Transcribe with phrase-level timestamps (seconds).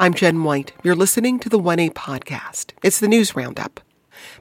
[0.00, 0.72] I'm Jen White.
[0.82, 2.72] You're listening to the 1A podcast.
[2.82, 3.80] It's the news roundup.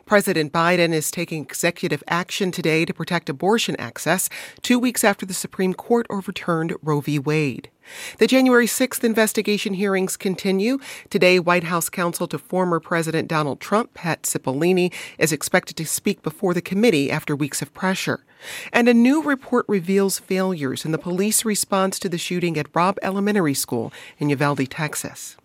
[0.05, 4.29] President Biden is taking executive action today to protect abortion access,
[4.61, 7.19] two weeks after the Supreme Court overturned Roe v.
[7.19, 7.69] Wade.
[8.17, 10.79] The January 6th investigation hearings continue.
[11.09, 16.21] Today, White House counsel to former President Donald Trump, Pat Cipollone, is expected to speak
[16.21, 18.23] before the committee after weeks of pressure.
[18.71, 22.97] And a new report reveals failures in the police response to the shooting at Robb
[23.01, 25.35] Elementary School in Uvalde, Texas.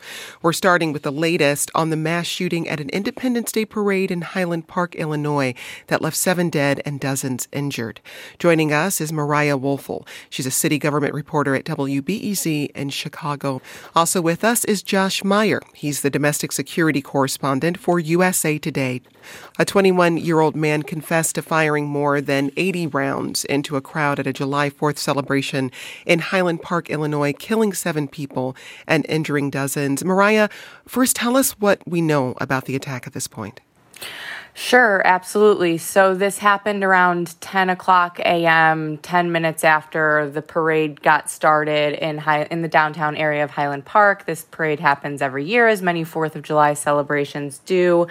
[0.42, 4.20] We're starting with the latest on the mass shooting at an Independence Day parade in
[4.20, 5.54] Highland Park, Illinois,
[5.88, 8.00] that left seven dead and dozens injured.
[8.38, 10.06] Joining us is Mariah Woelfel.
[10.30, 13.62] She's a city government reporter at WBEZ in Chicago.
[13.94, 15.60] Also with us is Josh Meyer.
[15.72, 19.02] He's the domestic security correspondent for USA Today.
[19.56, 24.18] A 21 year old man confessed to firing more than 80 rounds into a crowd
[24.18, 25.70] at a July 4th celebration
[26.04, 28.56] in Highland Park, Illinois, killing seven people
[28.88, 30.04] and injuring dozens.
[30.04, 30.48] Mariah,
[30.86, 33.60] first tell us what we know about the attack at this point.
[34.56, 35.78] Sure, absolutely.
[35.78, 42.18] So this happened around 10 o'clock a.m., 10 minutes after the parade got started in
[42.18, 44.26] High, in the downtown area of Highland Park.
[44.26, 48.06] This parade happens every year, as many Fourth of July celebrations do.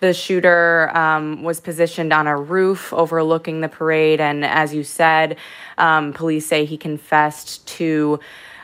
[0.00, 5.36] The shooter um, was positioned on a roof overlooking the parade, and as you said,
[5.76, 8.18] um, police say he confessed to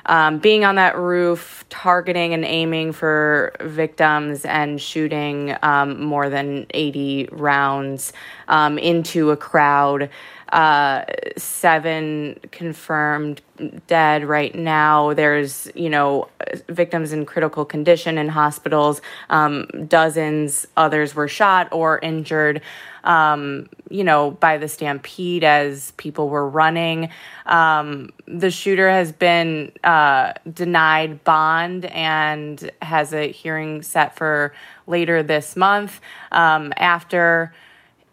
[0.09, 6.67] um, being on that roof, targeting and aiming for victims, and shooting um, more than
[6.71, 8.13] 80 rounds
[8.49, 10.11] um, into a crowd.
[10.53, 11.05] Uh,
[11.37, 13.43] seven confirmed
[13.87, 15.13] dead right now.
[15.13, 16.29] There's, you know,
[16.69, 19.03] victims in critical condition in hospitals.
[19.29, 22.63] Um, dozens others were shot or injured,
[23.09, 27.09] um, you know, by the stampede as people were running.
[27.47, 34.55] Um, the shooter has been uh, denied bond and has a hearing set for
[34.87, 36.01] later this month
[36.31, 37.53] um, after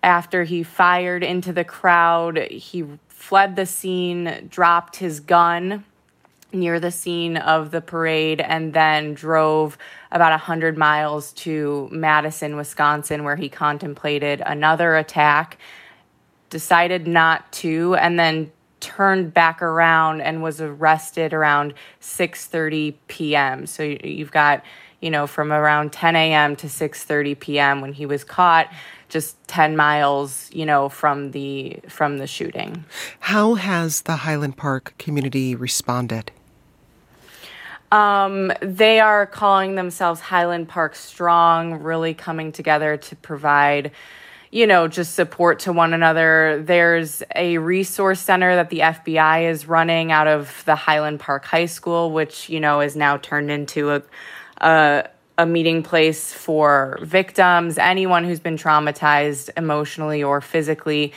[0.01, 5.83] after he fired into the crowd, he fled the scene, dropped his gun
[6.55, 9.77] near the scene of the parade, and then drove
[10.11, 15.57] about 100 miles to Madison, Wisconsin, where he contemplated another attack,
[16.49, 23.65] decided not to, and then turned back around and was arrested around 6:30 p.m.
[23.65, 24.63] So you've got,
[25.01, 26.55] you know, from around 10 a.m.
[26.57, 27.81] to 6:30 p.m.
[27.81, 28.71] when he was caught
[29.09, 32.85] just 10 miles you know from the from the shooting
[33.19, 36.31] how has the highland park community responded
[37.95, 43.91] um, they are calling themselves highland park strong really coming together to provide
[44.51, 49.65] you know just support to one another there's a resource center that the fbi is
[49.65, 53.91] running out of the highland park high school which you know is now turned into
[53.91, 54.03] a,
[54.57, 55.07] a
[55.37, 61.11] a meeting place for victims, anyone who's been traumatized emotionally or physically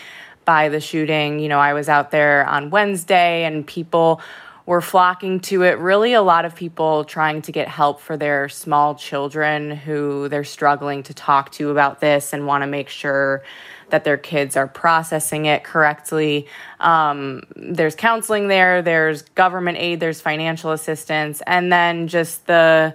[0.44, 1.38] by the shooting.
[1.38, 4.20] You know, I was out there on Wednesday and people
[4.68, 5.78] were flocking to it.
[5.78, 10.44] Really, a lot of people trying to get help for their small children who they're
[10.44, 13.42] struggling to talk to about this and want to make sure
[13.88, 16.46] that their kids are processing it correctly.
[16.80, 22.92] Um, there's counseling there, there's government aid, there's financial assistance, and then just the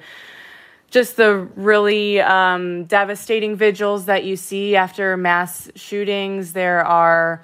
[0.91, 6.53] just the really um, devastating vigils that you see after mass shootings.
[6.53, 7.44] There are,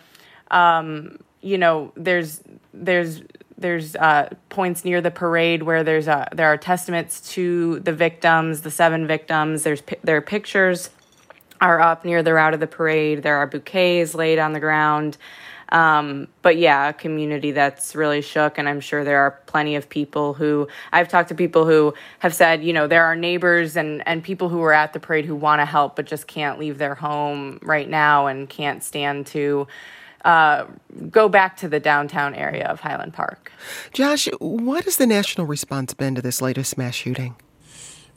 [0.51, 2.43] um, you know, there's
[2.75, 3.23] there's
[3.59, 8.61] there's uh, points near the parade where there's a, there are testaments to the victims,
[8.61, 9.63] the seven victims.
[9.63, 10.89] There's their pictures
[11.61, 13.23] are up near the route of the parade.
[13.23, 15.17] There are bouquets laid on the ground.
[15.71, 18.57] Um, but yeah, a community that's really shook.
[18.57, 22.33] And I'm sure there are plenty of people who I've talked to people who have
[22.33, 25.35] said, you know, there are neighbors and, and people who are at the parade who
[25.35, 29.67] want to help but just can't leave their home right now and can't stand to.
[30.25, 30.65] Uh,
[31.09, 33.51] go back to the downtown area of Highland Park.
[33.93, 37.35] Josh, what has the national response been to this latest mass shooting?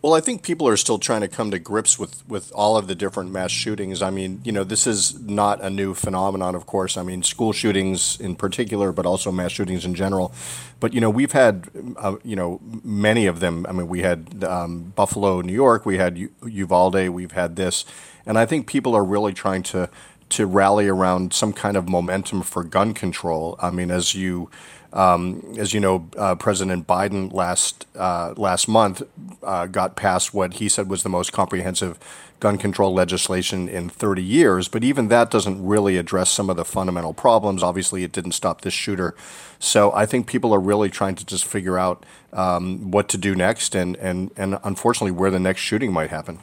[0.03, 2.89] Well, I think people are still trying to come to grips with, with all of
[2.89, 4.03] the different mass shootings.
[4.03, 6.97] I mean, you know, this is not a new phenomenon, of course.
[6.97, 10.35] I mean, school shootings in particular, but also mass shootings in general.
[10.81, 13.65] But, you know, we've had, uh, you know, many of them.
[13.69, 17.85] I mean, we had um, Buffalo, New York, we had U- Uvalde, we've had this.
[18.27, 19.89] And I think people are really trying to
[20.33, 23.57] to rally around some kind of momentum for gun control.
[23.61, 24.51] I mean, as you
[24.93, 29.03] um, as you know, uh, President Biden last uh, last month
[29.43, 31.99] uh, got passed what he said was the most comprehensive
[32.41, 34.69] gun control legislation in 30 years.
[34.69, 37.63] But even that doesn't really address some of the fundamental problems.
[37.63, 39.15] Obviously, it didn't stop this shooter.
[39.59, 43.35] So I think people are really trying to just figure out um, what to do
[43.35, 46.39] next, and and and unfortunately, where the next shooting might happen.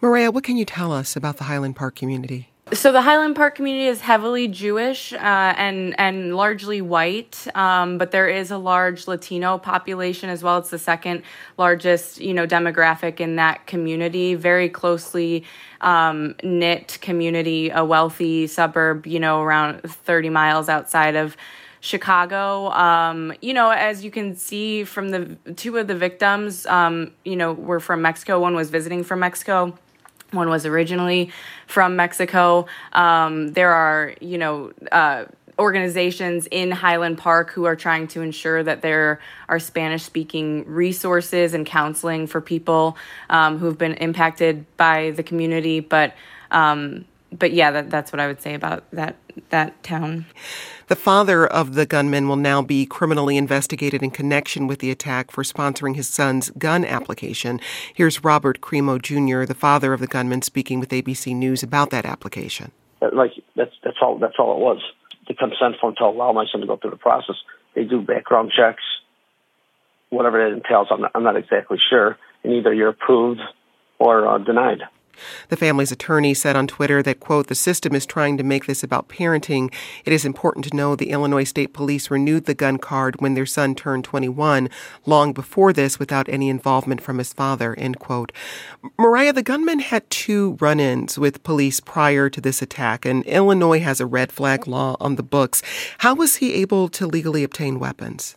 [0.00, 2.51] Maria, what can you tell us about the Highland Park community?
[2.72, 8.12] So the Highland Park community is heavily Jewish uh, and and largely white, um, but
[8.12, 10.56] there is a large Latino population as well.
[10.56, 11.22] It's the second
[11.58, 14.34] largest, you know, demographic in that community.
[14.36, 15.44] Very closely
[15.82, 21.36] um, knit community, a wealthy suburb, you know, around thirty miles outside of.
[21.84, 22.70] Chicago.
[22.70, 27.34] Um, you know, as you can see from the two of the victims, um, you
[27.34, 28.38] know, were from Mexico.
[28.38, 29.76] One was visiting from Mexico
[30.32, 31.30] one was originally
[31.66, 32.66] from Mexico.
[32.92, 35.26] Um, there are, you know, uh,
[35.58, 41.54] organizations in Highland Park who are trying to ensure that there are Spanish speaking resources
[41.54, 42.96] and counseling for people
[43.30, 45.80] um, who've been impacted by the community.
[45.80, 46.14] But
[46.50, 49.16] um, but yeah, that, that's what I would say about that
[49.50, 50.26] that town.
[50.88, 55.30] The father of the gunman will now be criminally investigated in connection with the attack
[55.30, 57.60] for sponsoring his son's gun application.
[57.94, 62.04] Here's Robert Crimo Jr., the father of the gunman, speaking with ABC News about that
[62.04, 62.72] application.
[63.00, 64.82] Uh, like that's that's all that's all it was.
[65.28, 67.36] The consent form to allow my son to go through the process.
[67.74, 68.82] They do background checks,
[70.10, 70.88] whatever it entails.
[70.90, 73.40] I'm not, I'm not exactly sure, and either you're approved
[73.98, 74.82] or uh, denied.
[75.48, 78.82] The family's attorney said on Twitter that, quote, the system is trying to make this
[78.82, 79.72] about parenting.
[80.04, 83.46] It is important to know the Illinois State Police renewed the gun card when their
[83.46, 84.68] son turned 21,
[85.06, 88.32] long before this, without any involvement from his father, end quote.
[88.98, 93.80] Mariah, the gunman had two run ins with police prior to this attack, and Illinois
[93.80, 95.62] has a red flag law on the books.
[95.98, 98.36] How was he able to legally obtain weapons?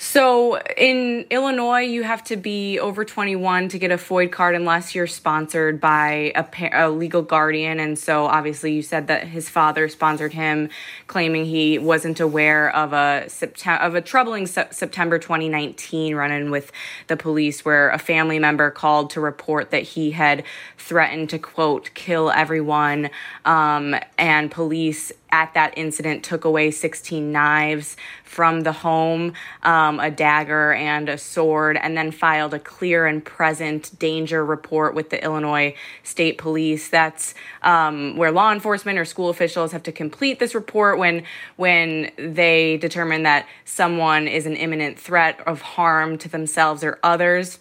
[0.00, 4.94] So in Illinois, you have to be over 21 to get a FOID card unless
[4.94, 7.80] you're sponsored by a, a, legal guardian.
[7.80, 10.68] And so obviously, you said that his father sponsored him,
[11.08, 13.28] claiming he wasn't aware of a
[13.66, 16.70] of a troubling se- September 2019 run-in with
[17.08, 20.44] the police, where a family member called to report that he had
[20.76, 23.10] threatened to quote kill everyone,
[23.44, 27.96] um, and police at that incident took away 16 knives
[28.28, 29.32] from the home,
[29.62, 34.94] um, a dagger and a sword, and then filed a clear and present danger report
[34.94, 36.88] with the Illinois State Police.
[36.88, 41.24] That's um, where law enforcement or school officials have to complete this report when
[41.56, 47.58] when they determine that someone is an imminent threat of harm to themselves or others.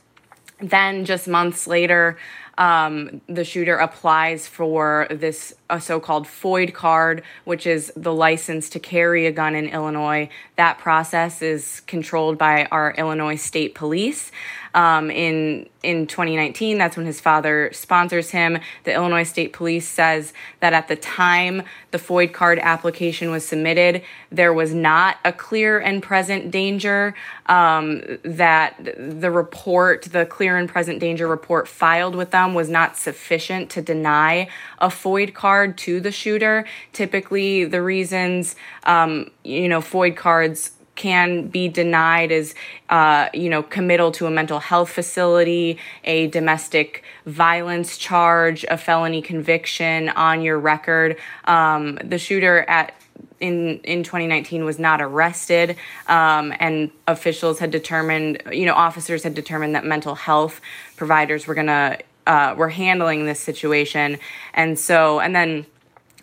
[0.59, 2.17] Then, just months later,
[2.57, 8.79] um, the shooter applies for this a so-called FOID card, which is the license to
[8.79, 10.29] carry a gun in Illinois.
[10.55, 14.31] That process is controlled by our Illinois State Police.
[14.73, 18.59] Um, in in 2019, that's when his father sponsors him.
[18.83, 24.03] The Illinois State Police says that at the time the FOID card application was submitted,
[24.29, 27.15] there was not a clear and present danger.
[27.45, 32.97] Um, that the report, the clear and present danger report filed with them, was not
[32.97, 34.49] sufficient to deny
[34.79, 36.65] a FOID card to the shooter.
[36.93, 42.53] Typically, the reasons, um, you know, FOID cards can be denied is,
[42.89, 49.21] uh, you know, committal to a mental health facility, a domestic violence charge, a felony
[49.21, 51.15] conviction on your record.
[51.45, 52.93] Um, the shooter at
[53.39, 55.75] in in 2019 was not arrested,
[56.07, 60.59] um, and officials had determined, you know, officers had determined that mental health
[60.95, 64.19] providers were gonna uh, were handling this situation,
[64.53, 65.65] and so and then.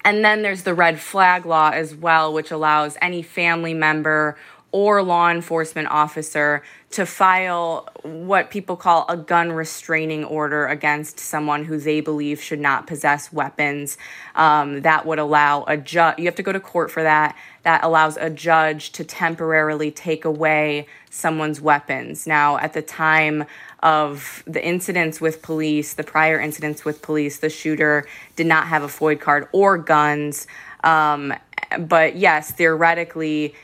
[0.06, 4.36] And then there's the red flag law as well, which allows any family member
[4.74, 11.64] or law enforcement officer to file what people call a gun restraining order against someone
[11.64, 13.96] who they believe should not possess weapons.
[14.34, 17.36] Um, that would allow a judge, you have to go to court for that.
[17.62, 22.26] That allows a judge to temporarily take away someone's weapons.
[22.26, 23.44] Now, at the time
[23.84, 28.82] of the incidents with police, the prior incidents with police, the shooter did not have
[28.82, 30.46] a FOID card or guns.
[30.82, 31.34] Um,
[31.78, 33.54] but yes, theoretically,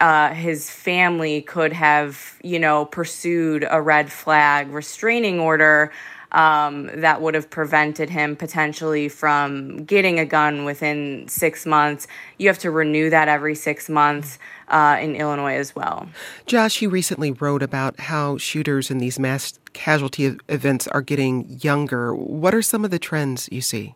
[0.00, 5.92] uh, his family could have, you know, pursued a red flag restraining order
[6.32, 12.06] um, that would have prevented him potentially from getting a gun within six months.
[12.38, 16.08] You have to renew that every six months uh, in Illinois as well.
[16.46, 22.14] Josh, you recently wrote about how shooters in these mass casualty events are getting younger.
[22.14, 23.94] What are some of the trends you see?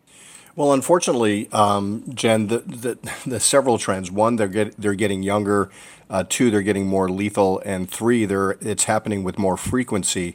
[0.57, 4.11] Well, unfortunately, um, Jen, the, the, the several trends.
[4.11, 5.71] One, they're get, they're getting younger.
[6.11, 10.35] Uh, two, they're getting more lethal, and three, they're it's happening with more frequency.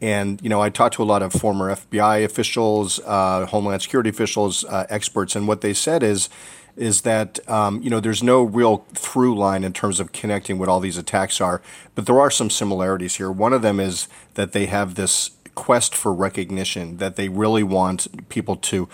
[0.00, 4.10] And you know, I talked to a lot of former FBI officials, uh, Homeland Security
[4.10, 6.28] officials, uh, experts, and what they said is
[6.76, 10.68] is that um, you know there's no real through line in terms of connecting what
[10.68, 11.62] all these attacks are,
[11.94, 13.30] but there are some similarities here.
[13.30, 18.28] One of them is that they have this quest for recognition that they really want
[18.28, 18.88] people to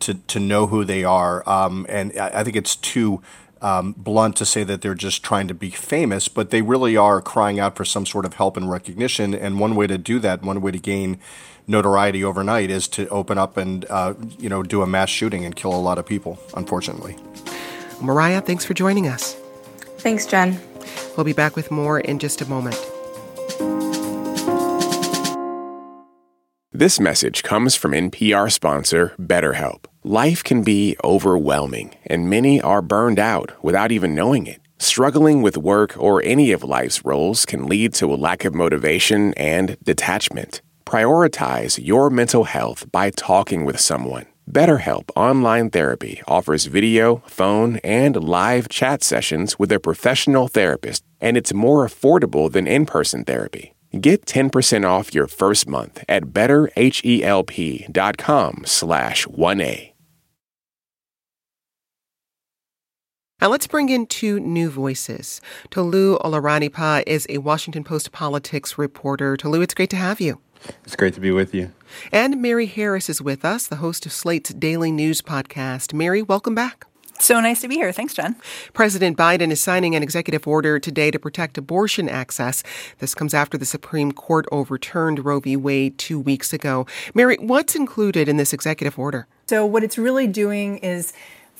[0.00, 1.48] to to know who they are.
[1.48, 3.20] Um, and I, I, think it's too
[3.64, 7.22] um, blunt to say that they're just trying to be famous, but they really are
[7.22, 9.34] crying out for some sort of help and recognition.
[9.34, 11.18] And one way to do that, one way to gain
[11.66, 15.56] notoriety overnight, is to open up and uh, you know do a mass shooting and
[15.56, 16.38] kill a lot of people.
[16.54, 17.16] Unfortunately,
[18.02, 19.34] Mariah, thanks for joining us.
[19.98, 20.60] Thanks, Jen.
[21.16, 22.76] We'll be back with more in just a moment.
[26.70, 29.86] This message comes from NPR sponsor BetterHelp.
[30.06, 34.60] Life can be overwhelming, and many are burned out without even knowing it.
[34.78, 39.32] Struggling with work or any of life's roles can lead to a lack of motivation
[39.32, 40.60] and detachment.
[40.84, 44.26] Prioritize your mental health by talking with someone.
[44.46, 51.38] BetterHelp Online Therapy offers video, phone, and live chat sessions with a professional therapist, and
[51.38, 53.72] it's more affordable than in person therapy.
[53.98, 59.93] Get 10% off your first month at betterhelp.com slash 1A.
[63.44, 65.42] Now let's bring in two new voices.
[65.68, 69.36] Tolu Olorunnipa is a Washington Post politics reporter.
[69.36, 70.40] Tolu, it's great to have you.
[70.82, 71.70] It's great to be with you.
[72.10, 75.92] And Mary Harris is with us, the host of Slate's daily news podcast.
[75.92, 76.86] Mary, welcome back.
[77.18, 77.92] So nice to be here.
[77.92, 78.34] Thanks, Jen.
[78.72, 82.62] President Biden is signing an executive order today to protect abortion access.
[82.98, 85.54] This comes after the Supreme Court overturned Roe v.
[85.54, 86.86] Wade two weeks ago.
[87.12, 89.26] Mary, what's included in this executive order?
[89.46, 91.12] So, what it's really doing is,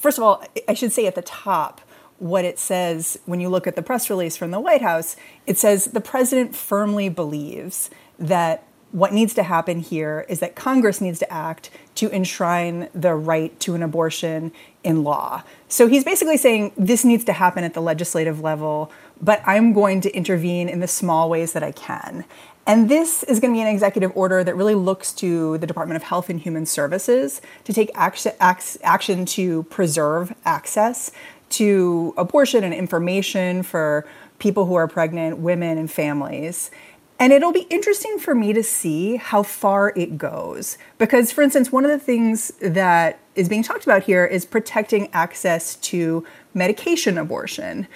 [0.04, 1.80] first of all, I should say at the top,
[2.18, 5.56] what it says when you look at the press release from the White House, it
[5.56, 11.18] says the president firmly believes that what needs to happen here is that Congress needs
[11.20, 15.42] to act to enshrine the right to an abortion in law.
[15.68, 18.92] So he's basically saying this needs to happen at the legislative level,
[19.23, 22.26] but I'm going to intervene in the small ways that I can.
[22.66, 25.97] And this is going to be an executive order that really looks to the Department
[25.97, 31.11] of Health and Human Services to take action, action to preserve access
[31.50, 34.06] to abortion and information for
[34.38, 36.71] people who are pregnant, women, and families.
[37.18, 40.78] And it'll be interesting for me to see how far it goes.
[40.99, 45.09] Because, for instance, one of the things that is being talked about here is protecting
[45.12, 47.87] access to medication abortion.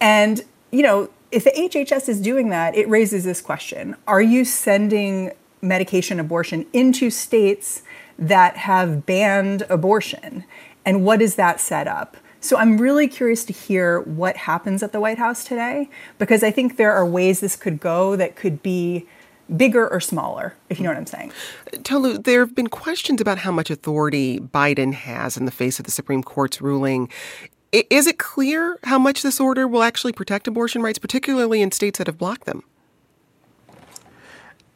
[0.00, 4.44] And, you know, if the HHS is doing that, it raises this question Are you
[4.44, 7.82] sending medication abortion into states
[8.18, 10.44] that have banned abortion?
[10.84, 12.16] And what is that set up?
[12.40, 16.50] So I'm really curious to hear what happens at the White House today because I
[16.50, 19.06] think there are ways this could go that could be
[19.56, 21.32] bigger or smaller, if you know what I'm saying.
[21.84, 25.84] Tolu, there have been questions about how much authority Biden has in the face of
[25.84, 27.08] the Supreme Court's ruling.
[27.72, 31.96] Is it clear how much this order will actually protect abortion rights, particularly in states
[31.96, 32.64] that have blocked them?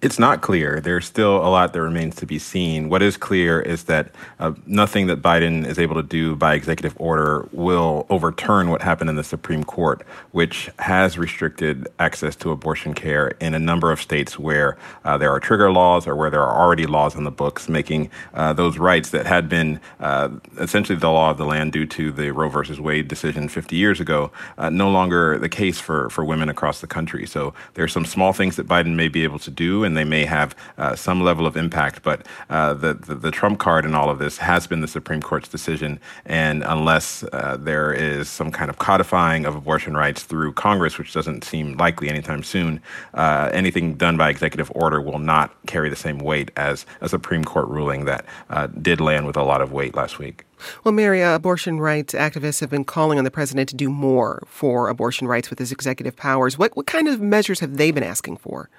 [0.03, 0.79] It's not clear.
[0.79, 2.91] There's still a lot that remains to be seen.
[2.91, 6.95] What is clear is that uh, nothing that Biden is able to do by executive
[7.01, 12.93] order will overturn what happened in the Supreme Court, which has restricted access to abortion
[12.93, 14.77] care in a number of states where
[15.07, 18.11] uh, there are trigger laws or where there are already laws on the books, making
[18.35, 20.29] uh, those rights that had been uh,
[20.61, 23.99] essentially the law of the land due to the Roe versus Wade decision 50 years
[23.99, 27.27] ago uh, no longer the case for, for women across the country.
[27.27, 30.05] So there are some small things that Biden may be able to do and they
[30.05, 32.03] may have uh, some level of impact.
[32.03, 35.23] But uh, the, the, the trump card in all of this has been the Supreme
[35.23, 40.53] Court's decision, and unless uh, there is some kind of codifying of abortion rights through
[40.53, 42.81] Congress, which doesn't seem likely anytime soon,
[43.15, 47.45] uh, anything done by executive order will not carry the same weight as a Supreme
[47.45, 50.45] Court ruling that uh, did land with a lot of weight last week.
[50.85, 54.43] Well, Mary, uh, abortion rights activists have been calling on the president to do more
[54.47, 56.57] for abortion rights with his executive powers.
[56.59, 58.71] What, what kind of measures have they been asking for?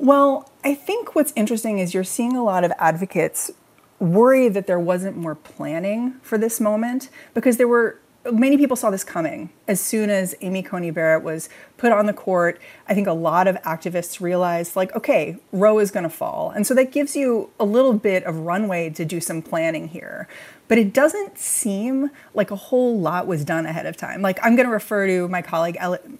[0.00, 3.50] Well, I think what's interesting is you're seeing a lot of advocates
[3.98, 8.00] worry that there wasn't more planning for this moment because there were
[8.32, 12.14] many people saw this coming as soon as Amy Coney Barrett was put on the
[12.14, 12.58] court.
[12.88, 16.50] I think a lot of activists realized, like, okay, Roe is going to fall.
[16.50, 20.28] And so that gives you a little bit of runway to do some planning here.
[20.66, 24.22] But it doesn't seem like a whole lot was done ahead of time.
[24.22, 25.76] Like, I'm going to refer to my colleague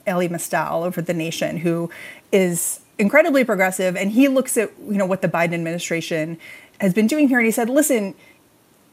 [0.06, 1.90] Elie Mystal over at The Nation, who
[2.30, 6.38] is incredibly progressive, and he looks at you know what the Biden administration
[6.80, 8.14] has been doing here, and he said, "Listen,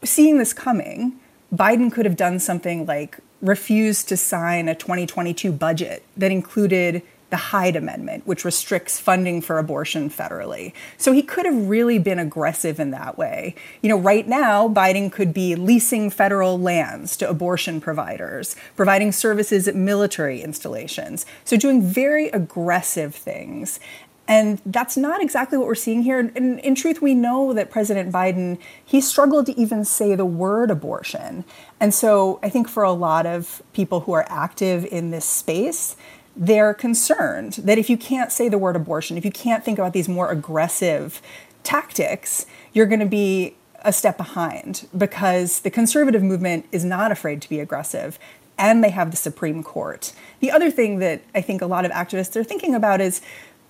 [0.02, 1.20] seeing this coming,
[1.54, 7.36] Biden could have done something like refused to sign a 2022 budget that included the
[7.36, 10.72] Hyde Amendment, which restricts funding for abortion federally.
[10.96, 13.54] So he could have really been aggressive in that way.
[13.82, 19.68] You know, right now, Biden could be leasing federal lands to abortion providers, providing services
[19.68, 21.26] at military installations.
[21.44, 23.78] So doing very aggressive things.
[24.26, 26.20] And that's not exactly what we're seeing here.
[26.20, 30.70] In, in truth, we know that President Biden, he struggled to even say the word
[30.70, 31.46] abortion.
[31.80, 35.96] And so I think for a lot of people who are active in this space,
[36.38, 39.92] they're concerned that if you can't say the word abortion, if you can't think about
[39.92, 41.20] these more aggressive
[41.64, 47.42] tactics, you're going to be a step behind because the conservative movement is not afraid
[47.42, 48.18] to be aggressive
[48.56, 50.12] and they have the Supreme Court.
[50.40, 53.20] The other thing that I think a lot of activists are thinking about is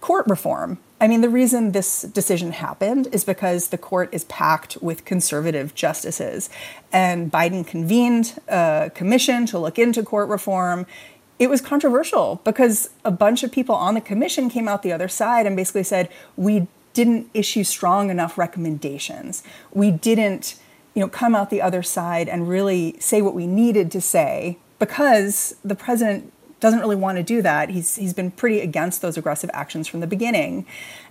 [0.01, 0.79] court reform.
[1.01, 5.75] I mean, the reason this decision happened is because the court is packed with conservative
[5.75, 6.51] justices.
[6.93, 10.87] And Biden convened a commission to look into court reform.
[11.39, 15.09] It was controversial because a bunch of people on the commission came out the other
[15.09, 19.45] side and basically said, we didn't issue strong enough recommendations.
[19.73, 20.57] We didn't,
[20.95, 24.59] you know, come out the other side and really say what we needed to say
[24.81, 27.71] because the president doesn't really want to do that.
[27.71, 30.67] He's he's been pretty against those aggressive actions from the beginning.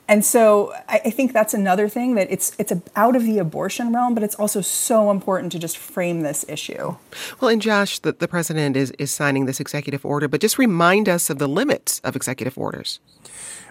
[0.08, 3.94] And so I, I, think that's another thing that it's it's out of the abortion
[3.94, 6.96] realm, but it's also so important to just frame this issue.
[7.42, 11.10] Well, and Josh, the, the president is is signing this executive order, but just remind
[11.10, 13.00] us of the limits of executive orders.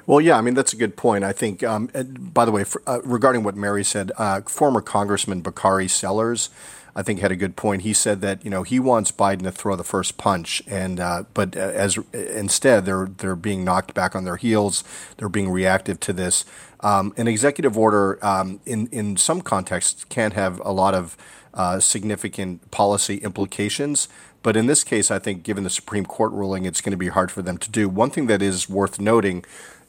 [0.07, 1.25] Well, yeah, I mean that's a good point.
[1.25, 1.90] I think, um,
[2.33, 6.50] by the way, for, uh, regarding what Mary said, uh, former Congressman Bakari Sellers
[6.97, 7.83] I think had a good point.
[7.83, 11.25] He said that you know he wants Biden to throw the first punch, and uh,
[11.35, 14.83] but uh, as instead they're they're being knocked back on their heels.
[15.19, 16.47] They're being reactive to this.
[16.81, 21.19] Um, an executive order um, in in some contexts can have a lot of
[21.53, 24.09] uh, significant policy implications.
[24.43, 27.09] But in this case, I think given the Supreme Court ruling, it's going to be
[27.09, 27.88] hard for them to do.
[27.91, 29.45] One thing that is worth noting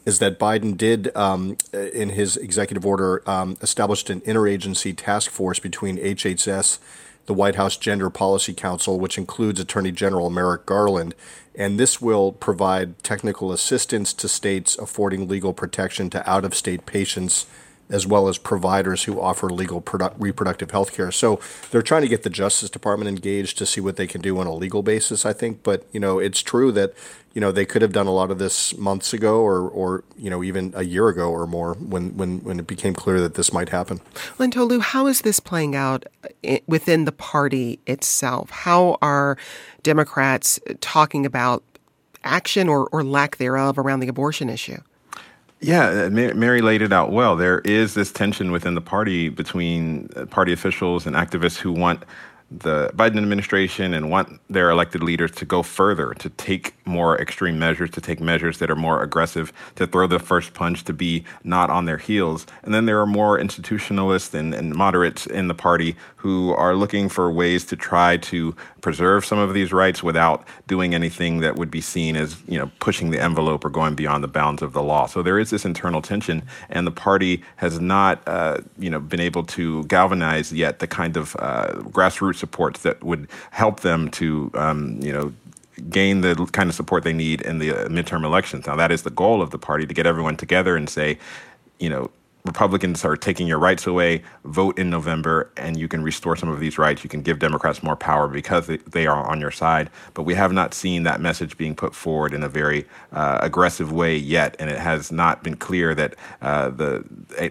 [0.08, 5.58] is that Biden did, um, in his executive order, um, established an interagency task force
[5.58, 6.78] between HHS,
[7.26, 11.14] the White House Gender Policy Council, which includes Attorney General Merrick Garland.
[11.54, 16.86] And this will provide technical assistance to states affording legal protection to out of state
[16.86, 17.44] patients
[17.90, 21.10] as well as providers who offer legal produ- reproductive health care.
[21.10, 24.38] So they're trying to get the Justice Department engaged to see what they can do
[24.38, 25.62] on a legal basis, I think.
[25.62, 26.92] But, you know, it's true that,
[27.34, 30.28] you know, they could have done a lot of this months ago or, or you
[30.28, 33.52] know, even a year ago or more when, when, when it became clear that this
[33.52, 34.00] might happen.
[34.38, 36.04] Lynn Tolu, how is this playing out
[36.44, 38.50] eh, within the party itself?
[38.50, 39.36] How are
[39.82, 41.62] Democrats talking about
[42.24, 44.78] action or, or lack thereof around the abortion issue?
[45.60, 47.34] Yeah, uh, Mary laid it out well.
[47.34, 52.04] There is this tension within the party between uh, party officials and activists who want
[52.50, 57.58] the Biden administration and want their elected leaders to go further, to take more extreme
[57.58, 61.24] measures, to take measures that are more aggressive, to throw the first punch, to be
[61.44, 62.46] not on their heels.
[62.62, 67.08] And then there are more institutionalists and, and moderates in the party who are looking
[67.10, 71.70] for ways to try to preserve some of these rights without doing anything that would
[71.70, 74.82] be seen as, you know, pushing the envelope or going beyond the bounds of the
[74.82, 75.06] law.
[75.06, 79.20] So there is this internal tension, and the party has not, uh, you know, been
[79.20, 84.50] able to galvanize yet the kind of uh, grassroots supports that would help them to,
[84.54, 85.32] um, you know,
[85.90, 88.66] gain the kind of support they need in the midterm elections.
[88.66, 91.18] Now, that is the goal of the party to get everyone together and say,
[91.78, 92.10] you know,
[92.48, 96.60] Republicans are taking your rights away, vote in November, and you can restore some of
[96.60, 97.04] these rights.
[97.04, 99.90] You can give Democrats more power because they are on your side.
[100.14, 103.92] But we have not seen that message being put forward in a very uh, aggressive
[103.92, 107.04] way yet, and it has not been clear that uh, the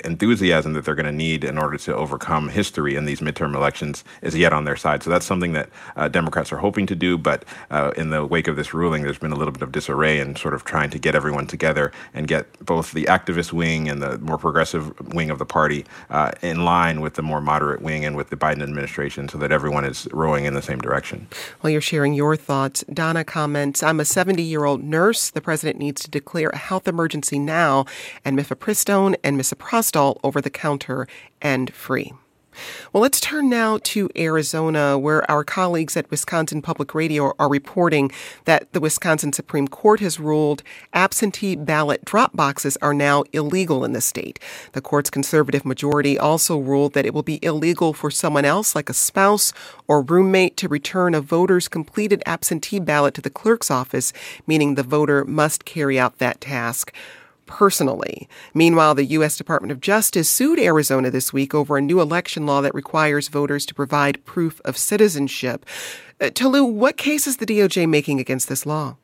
[0.04, 4.04] enthusiasm that they're going to need in order to overcome history in these midterm elections
[4.22, 5.04] is yet on their side.
[5.04, 7.18] So that's something that uh, Democrats are hoping to do.
[7.18, 10.20] But uh, in the wake of this ruling, there's been a little bit of disarray
[10.20, 14.02] and sort of trying to get everyone together and get both the activist wing and
[14.02, 18.06] the more progressive wing of the party uh, in line with the more moderate wing
[18.06, 21.28] and with the Biden administration so that everyone is rowing in the same direction.
[21.62, 22.84] Well, you're sharing your thoughts.
[22.92, 25.30] Donna comments I'm a 70 year old nurse.
[25.30, 27.86] The president needs to declare a health emergency now
[28.24, 31.08] and mifepristone and misoprostol over the counter
[31.42, 32.14] and free.
[32.94, 38.12] Well, let's turn now to Arizona, where our colleagues at Wisconsin Public Radio are reporting
[38.46, 43.94] that the Wisconsin Supreme Court has ruled absentee ballot drop boxes are now illegal in
[43.94, 44.40] the state.
[44.74, 48.90] The court's conservative majority also ruled that it will be illegal for someone else, like
[48.90, 49.54] a spouse
[49.88, 54.14] or roommate, to return a voter's completed absentee ballot to the clerk's office,
[54.46, 56.94] meaning the voter must carry out that task
[57.48, 58.30] personally.
[58.54, 59.38] Meanwhile, the U.S.
[59.38, 63.66] Department of Justice sued Arizona this week over a new election law that requires voters
[63.66, 65.66] to provide proof of citizenship.
[66.22, 68.98] Uh, Tolu, what case is the DOJ making against this law?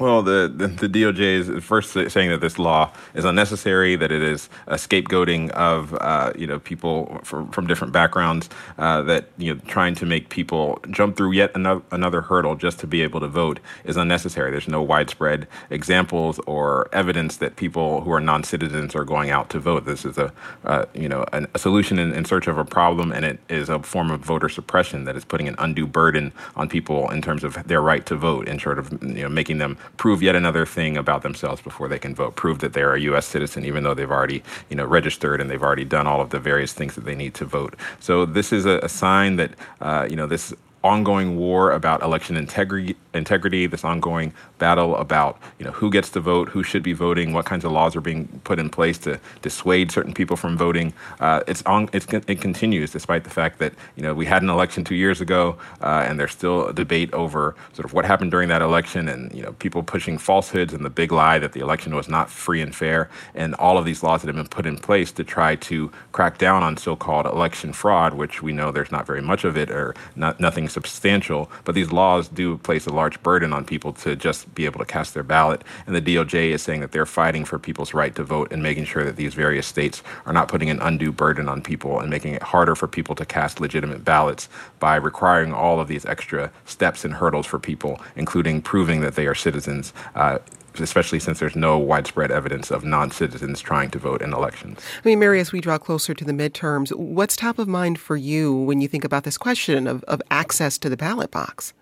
[0.00, 4.22] Well, the, the, the, DOJ is first saying that this law is unnecessary, that it
[4.22, 9.52] is a scapegoating of uh, you know people from, from different backgrounds, uh, that you
[9.52, 13.18] know trying to make people jump through yet another, another hurdle just to be able
[13.18, 14.52] to vote is unnecessary.
[14.52, 19.58] There's no widespread examples or evidence that people who are non-citizens are going out to
[19.58, 19.84] vote.
[19.84, 20.32] This is a
[20.64, 23.68] uh, you know an, a solution in, in search of a problem, and it is
[23.68, 27.42] a form of voter suppression that is putting an undue burden on people in terms
[27.42, 30.66] of their right to vote, and sort of you know making them prove yet another
[30.66, 32.36] thing about themselves before they can vote.
[32.36, 33.26] Prove that they're a U.S.
[33.26, 36.38] citizen, even though they've already, you know, registered and they've already done all of the
[36.38, 37.74] various things that they need to vote.
[38.00, 42.36] So this is a, a sign that, uh, you know, this ongoing war about election
[42.36, 46.92] integrity, integrity, this ongoing battle about you know who gets to vote, who should be
[46.92, 50.56] voting, what kinds of laws are being put in place to dissuade certain people from
[50.56, 50.92] voting.
[51.20, 51.88] Uh, it's on.
[51.92, 55.20] It's, it continues despite the fact that you know we had an election two years
[55.20, 59.08] ago, uh, and there's still a debate over sort of what happened during that election,
[59.08, 62.30] and you know people pushing falsehoods and the big lie that the election was not
[62.30, 65.24] free and fair, and all of these laws that have been put in place to
[65.24, 69.44] try to crack down on so-called election fraud, which we know there's not very much
[69.44, 73.64] of it or not, nothing substantial, but these laws do place a large burden on
[73.64, 75.62] people to just be able to cast their ballot.
[75.86, 78.84] And the DOJ is saying that they're fighting for people's right to vote and making
[78.84, 82.34] sure that these various states are not putting an undue burden on people and making
[82.34, 87.04] it harder for people to cast legitimate ballots by requiring all of these extra steps
[87.04, 89.92] and hurdles for people, including proving that they are citizens.
[90.14, 90.38] Uh,
[90.78, 94.80] especially since there's no widespread evidence of non citizens trying to vote in elections.
[95.04, 98.16] I mean, Mary, as we draw closer to the midterms, what's top of mind for
[98.16, 101.72] you when you think about this question of, of access to the ballot box?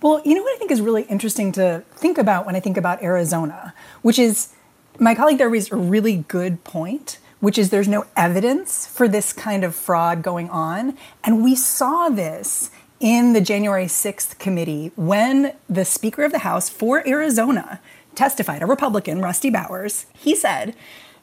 [0.00, 2.76] Well, you know what I think is really interesting to think about when I think
[2.76, 4.54] about Arizona, which is
[4.98, 9.32] my colleague there raised a really good point, which is there's no evidence for this
[9.32, 10.96] kind of fraud going on.
[11.24, 16.68] And we saw this in the January 6th committee when the Speaker of the House
[16.68, 17.80] for Arizona
[18.18, 20.74] testified, a Republican, Rusty Bowers, he said,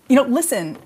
[0.07, 0.77] you know, listen,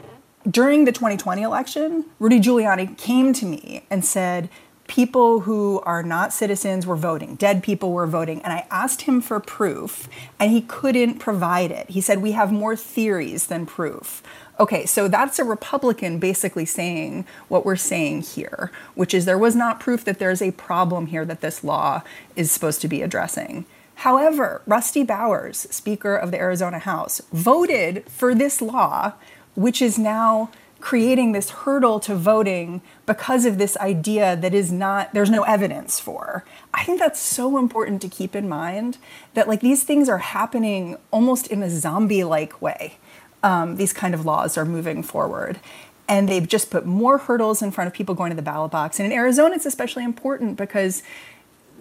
[0.49, 4.49] during the 2020 election, Rudy Giuliani came to me and said,
[4.87, 8.41] people who are not citizens were voting, dead people were voting.
[8.41, 11.91] And I asked him for proof, and he couldn't provide it.
[11.91, 14.23] He said, We have more theories than proof.
[14.59, 19.55] Okay, so that's a Republican basically saying what we're saying here, which is there was
[19.55, 22.01] not proof that there's a problem here that this law
[22.35, 23.65] is supposed to be addressing.
[23.99, 29.11] However, Rusty Bowers, Speaker of the Arizona House, voted for this law,
[29.55, 35.13] which is now creating this hurdle to voting because of this idea that is not
[35.13, 36.45] there's no evidence for.
[36.73, 38.99] I think that's so important to keep in mind
[39.33, 42.99] that like these things are happening almost in a zombie like way.
[43.43, 45.59] Um, these kind of laws are moving forward.
[46.07, 48.97] And they've just put more hurdles in front of people going to the ballot box.
[48.97, 51.03] And in arizona it's especially important because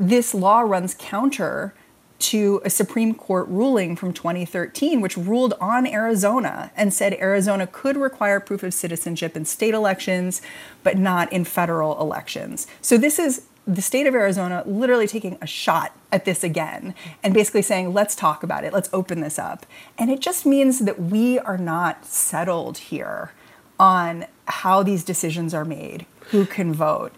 [0.00, 1.74] this law runs counter
[2.18, 7.96] to a Supreme Court ruling from 2013, which ruled on Arizona and said Arizona could
[7.96, 10.42] require proof of citizenship in state elections,
[10.82, 12.66] but not in federal elections.
[12.82, 17.34] So this is the state of Arizona literally taking a shot at this again and
[17.34, 19.66] basically saying, let's talk about it, let's open this up.
[19.98, 23.32] And it just means that we are not settled here
[23.78, 27.12] on how these decisions are made, who can vote.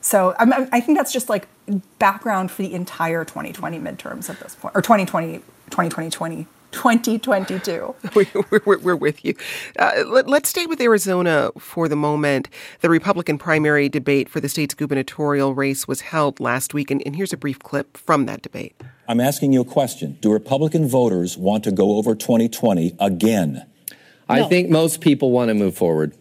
[0.00, 1.46] So I'm, i think that's just like
[1.98, 5.38] background for the entire 2020 midterms at this point, or 2020,
[5.70, 7.94] 2020, 2022.
[8.64, 9.34] we're, we're, with you.
[9.78, 12.48] Uh, let, us stay with Arizona for the moment.
[12.80, 17.16] The Republican primary debate for the state's gubernatorial race was held last week, and, and
[17.16, 18.74] here's a brief clip from that debate.
[19.08, 20.18] I'm asking you a question.
[20.20, 23.66] Do Republican voters want to go over 2020 again?
[24.28, 26.14] I think most people want to move forward.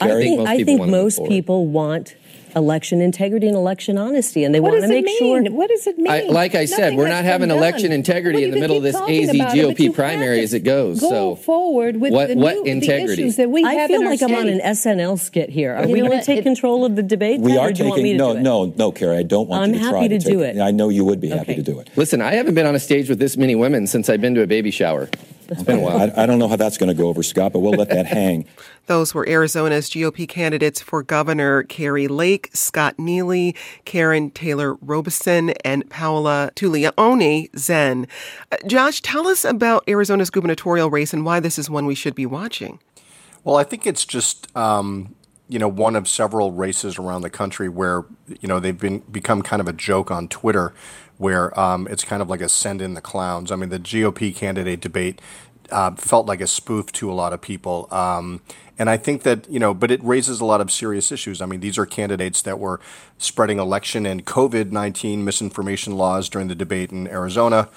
[0.00, 2.14] I think, I think most people want
[2.56, 5.44] election integrity and election honesty, and they want to make mean?
[5.44, 5.52] sure.
[5.52, 6.10] What does it mean?
[6.10, 9.30] I, like I said, we're not having election integrity in the middle of this AZ
[9.54, 11.00] GOP primary as it goes.
[11.00, 13.06] Go so forward with what, the, what integrity?
[13.06, 15.50] the issues that we I have feel in like our I'm on an SNL skit
[15.50, 15.74] here.
[15.74, 17.40] Are You we going to take It- control of the debate?
[17.40, 19.18] We are or do you want me taking no, no, no, Kari.
[19.18, 20.56] I don't want I'm you to happy try to to do it.
[20.56, 20.60] it.
[20.62, 21.90] I know you would be happy to do it.
[21.94, 24.42] Listen, I haven't been on a stage with this many women since I've been to
[24.42, 25.08] a baby shower.
[25.48, 26.00] It's been a while.
[26.00, 28.06] I, I don't know how that's going to go over, Scott, but we'll let that
[28.06, 28.46] hang.
[28.86, 33.54] Those were Arizona's GOP candidates for governor Kari Lake, Scott Neely,
[33.84, 38.06] Karrin Taylor Robson, and Paola Tulliani Zen.
[38.52, 42.14] Uh, Josh, tell us about Arizona's gubernatorial race and why this is one we should
[42.14, 42.78] be watching.
[43.44, 45.14] Well, I think it's just um,
[45.48, 48.04] you know one of several races around the country where
[48.40, 50.74] you know they've been become kind of a joke on Twitter,
[51.18, 53.50] where um, it's kind of like a send in the clowns.
[53.50, 55.20] I mean, the GOP candidate debate
[55.70, 57.88] uh, felt like a spoof to a lot of people.
[57.90, 58.42] Um,
[58.78, 61.40] and I think that, you know, but it raises a lot of serious issues.
[61.40, 62.80] I mean, these are candidates that were
[63.18, 67.68] spreading election and COVID 19 misinformation laws during the debate in Arizona.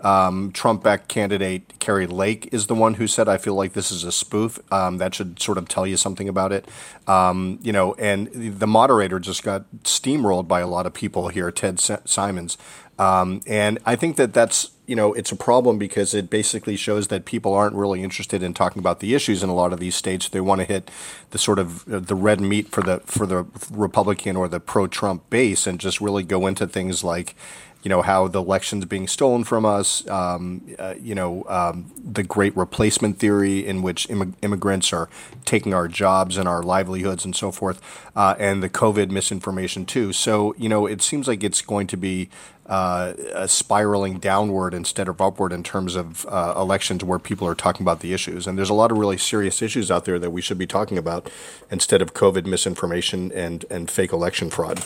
[0.00, 3.90] Um, Trump backed candidate Kari Lake is the one who said, I feel like this
[3.90, 4.60] is a spoof.
[4.72, 6.68] Um, that should sort of tell you something about it.
[7.06, 11.50] Um, you know, and the moderator just got steamrolled by a lot of people here,
[11.50, 12.58] Ted Simons.
[12.98, 17.08] Um, and I think that that's you know it's a problem because it basically shows
[17.08, 19.94] that people aren't really interested in talking about the issues in a lot of these
[19.94, 20.28] states.
[20.28, 20.90] They want to hit
[21.30, 25.30] the sort of uh, the red meat for the for the Republican or the pro-Trump
[25.30, 27.36] base and just really go into things like
[27.82, 32.22] you know how the election's being stolen from us, um, uh, you know um, the
[32.22, 35.08] great replacement theory in which Im- immigrants are
[35.44, 37.80] taking our jobs and our livelihoods and so forth,
[38.16, 40.12] uh, and the COVID misinformation too.
[40.12, 42.28] So you know it seems like it's going to be
[42.68, 47.82] uh, spiraling downward instead of upward in terms of uh, elections where people are talking
[47.82, 48.46] about the issues.
[48.46, 50.98] And there's a lot of really serious issues out there that we should be talking
[50.98, 51.30] about
[51.70, 54.84] instead of COVID misinformation and, and fake election fraud.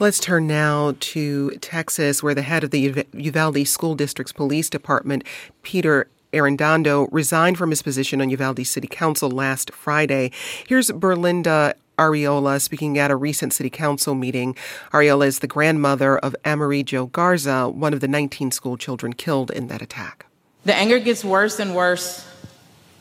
[0.00, 5.24] Let's turn now to Texas, where the head of the Uvalde School District's police department,
[5.62, 10.30] Peter Arredondo, resigned from his position on Uvalde City Council last Friday.
[10.66, 14.56] Here's Berlinda Arreola speaking at a recent city council meeting.
[14.94, 19.50] Arreola is the grandmother of Amerie Jo Garza, one of the 19 school children killed
[19.50, 20.24] in that attack.
[20.64, 22.26] The anger gets worse and worse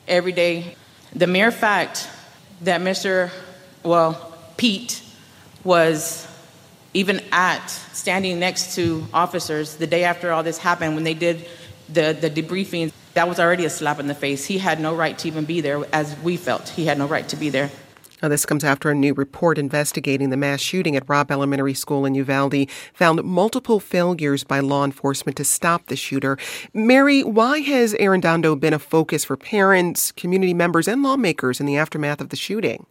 [0.05, 0.75] every day.
[1.15, 2.09] The mere fact
[2.59, 3.31] that Mr.
[3.83, 5.01] Well, Pete
[5.63, 6.25] was
[6.93, 11.47] even at standing next to officers the day after all this happened when they did
[11.91, 14.45] the, the debriefing, that was already a slap in the face.
[14.45, 16.69] He had no right to even be there, as we felt.
[16.69, 17.71] He had no right to be there.
[18.21, 22.05] Now, this comes after a new report investigating the mass shooting at Robb Elementary School
[22.05, 26.37] in Uvalde found multiple failures by law enforcement to stop the shooter.
[26.73, 31.77] Mary, why has Arredondo been a focus for parents, community members, and lawmakers in the
[31.77, 32.85] aftermath of the shooting?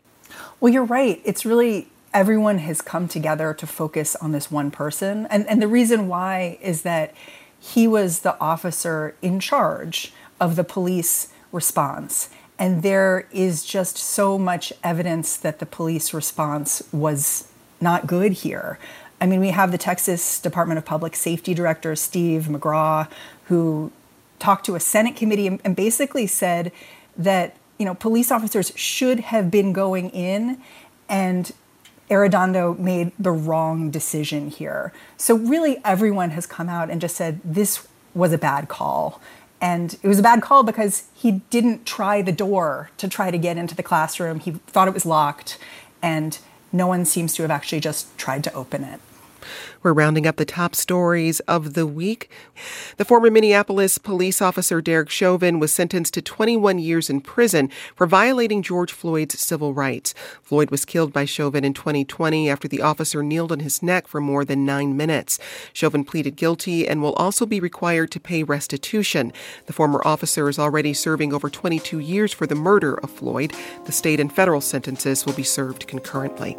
[0.61, 1.21] Well, you're right.
[1.25, 5.25] It's really everyone has come together to focus on this one person.
[5.31, 7.15] And, and the reason why is that
[7.61, 12.29] he was the officer in charge of the police response.
[12.59, 17.47] And there is just so much evidence that the police response was
[17.81, 18.81] not good here.
[19.21, 23.09] I mean, we have the Texas Department of Public Safety Director, Steve McCraw,
[23.45, 23.93] who
[24.41, 26.73] talked to a Senate committee and basically said
[27.17, 30.61] that, you know, police officers should have been going in
[31.09, 31.53] and
[32.11, 34.93] Arredondo made the wrong decision here.
[35.17, 39.21] So, really, everyone has come out and just said this was a bad call.
[39.61, 43.39] And it was a bad call because he didn't try the door to try to
[43.39, 44.41] get into the classroom.
[44.41, 45.59] He thought it was locked,
[46.01, 46.39] and
[46.73, 49.01] no one seems to have actually just tried to open it.
[49.83, 52.31] We're rounding up the top stories of the week.
[52.97, 58.07] The former Minneapolis police officer Derek Chauvin was sentenced to 21 years in prison for
[58.07, 60.15] violating George Floyd's civil rights.
[60.43, 64.21] Floyd was killed by Chauvin in 2020 after the officer kneeled on his neck for
[64.21, 65.39] more than nine minutes.
[65.73, 69.33] Chauvin pleaded guilty and will also be required to pay restitution.
[69.67, 73.55] The former officer is already serving over 22 years for the murder of Floyd.
[73.85, 76.57] The state and federal sentences will be served concurrently.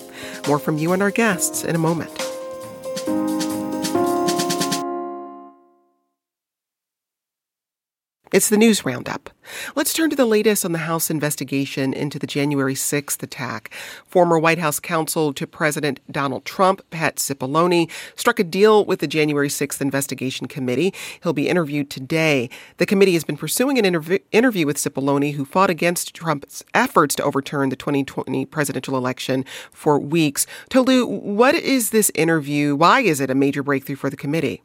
[0.48, 2.39] More from you and our guests in a moment.
[8.32, 9.32] It's the news roundup.
[9.76, 13.72] Let's turn to the latest on the House investigation into the January 6th attack.
[14.06, 19.08] Former White House counsel to President Donald Trump, Pat Cipollone, struck a deal with the
[19.08, 20.94] January 6th investigation committee.
[21.24, 22.52] He'll be interviewed today.
[22.78, 27.16] The committee has been pursuing an interv- interview with Cipollone, who fought against Trump's efforts
[27.16, 30.46] to overturn the 2020 presidential election for weeks.
[30.70, 32.76] Tolu, what is this interview?
[32.76, 34.62] Why is it a major breakthrough for the committee?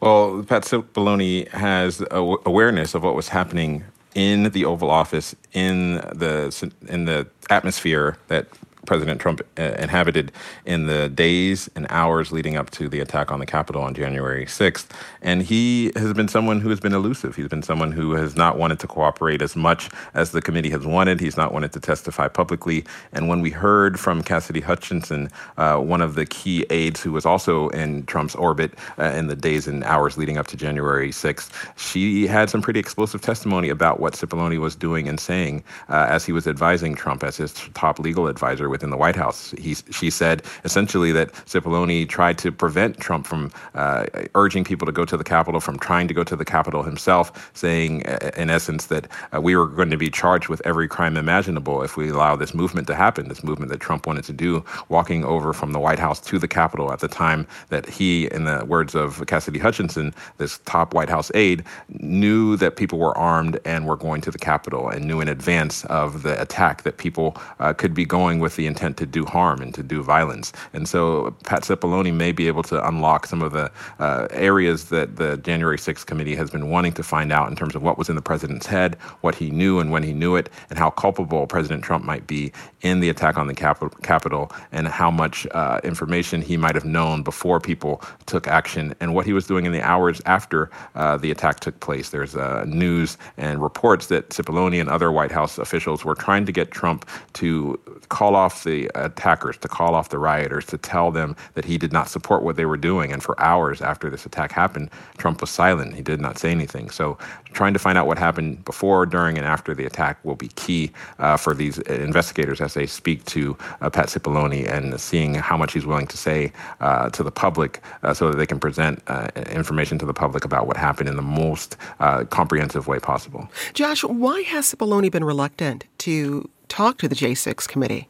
[0.00, 6.72] Well, Pat Cipollone has awareness of what was happening in the Oval Office, in the
[6.88, 8.46] in the atmosphere that
[8.86, 10.32] President Trump uh, inhabited
[10.64, 14.46] in the days and hours leading up to the attack on the Capitol on January
[14.46, 14.86] 6th.
[15.22, 17.36] And he has been someone who has been elusive.
[17.36, 20.86] He's been someone who has not wanted to cooperate as much as the committee has
[20.86, 21.20] wanted.
[21.20, 22.84] He's not wanted to testify publicly.
[23.12, 27.26] And when we heard from Cassidy Hutchinson, uh, one of the key aides who was
[27.26, 31.50] also in Trump's orbit uh, in the days and hours leading up to January 6th,
[31.76, 36.24] she had some pretty explosive testimony about what Cipollone was doing and saying uh, as
[36.24, 39.54] he was advising Trump as his top legal advisor within the White House.
[39.64, 43.42] He, she said essentially that Cipollone tried to prevent Trump from
[43.74, 46.82] uh, urging people to go to the Capitol, from trying to go to the Capitol
[46.82, 50.88] himself, saying uh, in essence that uh, we were going to be charged with every
[50.88, 54.32] crime imaginable if we allow this movement to happen, this movement that Trump wanted to
[54.32, 58.26] do, walking over from the White House to the Capitol at the time that he,
[58.36, 61.62] in the words of Cassidy Hutchinson, this top White House aide,
[62.00, 65.84] knew that people were armed and were going to the Capitol and knew in advance
[65.86, 69.60] of the attack that people uh, could be going with the intent to do harm
[69.60, 70.52] and to do violence.
[70.72, 75.16] And so Pat Cipollone may be able to unlock some of the uh, areas that
[75.16, 78.08] the January 6th committee has been wanting to find out in terms of what was
[78.08, 81.46] in the president's head, what he knew and when he knew it, and how culpable
[81.46, 86.42] President Trump might be in the attack on the Capitol, and how much uh, information
[86.42, 89.82] he might have known before people took action and what he was doing in the
[89.82, 92.10] hours after uh, the attack took place.
[92.10, 96.52] There's uh, news and reports that Cipollone and other White House officials were trying to
[96.52, 101.34] get Trump to call off the attackers, to call off the rioters, to tell them
[101.54, 103.12] that he did not support what they were doing.
[103.12, 105.94] And for hours after this attack happened, Trump was silent.
[105.94, 106.90] He did not say anything.
[106.90, 107.18] So
[107.52, 110.92] trying to find out what happened before, during, and after the attack will be key
[111.18, 115.72] uh, for these investigators as they speak to uh, Pat Cipollone and seeing how much
[115.72, 119.28] he's willing to say uh, to the public uh, so that they can present uh,
[119.50, 123.48] information to the public about what happened in the most uh, comprehensive way possible.
[123.72, 128.08] Josh, why has Cipollone been reluctant to talk to the J6 committee?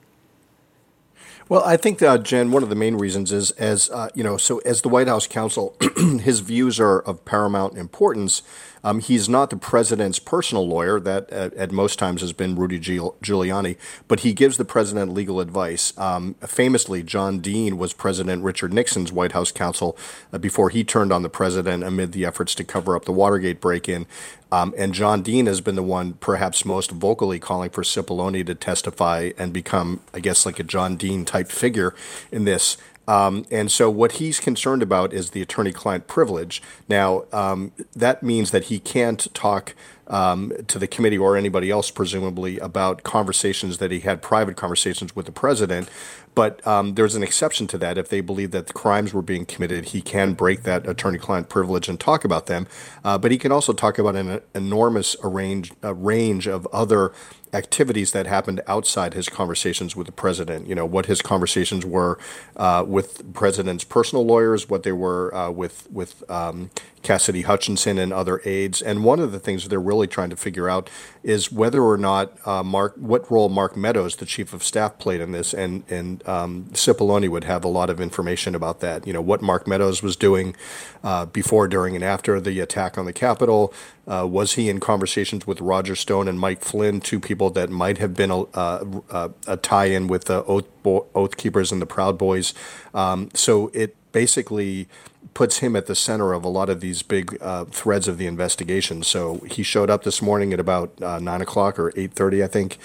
[1.47, 4.39] Well, I think, uh, Jen, one of the main reasons is as uh, you know,
[4.39, 5.77] so as the White House counsel,
[6.21, 8.43] his views are of paramount importance.
[8.83, 12.79] Um, he's not the president's personal lawyer, that at, at, most times has been Rudy
[12.79, 13.77] Giuliani,
[14.09, 15.97] but he gives the president legal advice.
[15.99, 19.97] Um, famously, John Dean was President Richard Nixon's White House counsel
[20.35, 23.61] uh, before he turned on the president amid the efforts to cover up the Watergate
[23.61, 24.07] break in.
[24.55, 28.55] Um, and John Dean has been the one perhaps most vocally calling for Cipollone to
[28.55, 31.93] testify and become, I guess, like a John Dean type figure
[32.31, 32.77] in this.
[33.09, 36.63] Um, and so, what he's concerned about is the attorney client privilege.
[36.89, 39.75] Now, um, that means that he can't talk
[40.07, 45.17] um, to the committee or anybody else, presumably, about conversations that he had, private conversations
[45.17, 45.89] with the president.
[46.35, 47.97] But um, there's an exception to that.
[47.97, 51.49] If they believe that the crimes were being committed, he can break that attorney client
[51.49, 52.67] privilege and talk about them.
[53.05, 57.13] Uh, but he can also talk about an enormous range, range of other
[57.53, 60.67] activities that happened outside his conversations with the president.
[60.67, 62.19] You know, what his conversations were
[62.57, 66.71] uh, with president's personal lawyers, what they were uh, with, with um,
[67.05, 68.83] Cassidy Hutchinson and other aides.
[68.83, 70.91] And one of the things they're really trying to figure out
[71.23, 75.21] is whether or not uh, Mark, what role Mark Meadows, the chief of staff, played
[75.21, 75.55] in this.
[75.55, 79.07] And and um, Cipollone would have a lot of information about that.
[79.07, 80.57] You know what Mark Meadows was doing
[81.05, 83.73] uh, before, during, and after the attack on the Capitol.
[84.07, 87.97] Uh, was he in conversations with Roger Stone and Mike Flynn, two people that might
[87.99, 92.53] have been a, a, a tie-in with the Oath, Oath Keepers and the Proud Boys?
[92.93, 94.89] Um, so it basically
[95.35, 98.27] puts him at the center of a lot of these big uh, threads of the
[98.27, 99.03] investigation.
[99.03, 102.47] So he showed up this morning at about uh, nine o'clock or eight thirty, I
[102.47, 102.79] think,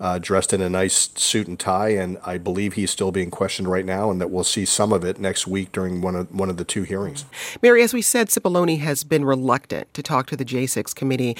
[0.00, 3.68] uh, dressed in a nice suit and tie, and I believe he's still being questioned
[3.68, 6.48] right now, and that we'll see some of it next week during one of one
[6.48, 7.24] of the two hearings.
[7.62, 11.36] Mary, as we said, Cipollone has been reluctant to talk to the J6 committee.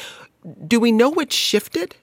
[0.66, 1.96] Do we know what shifted?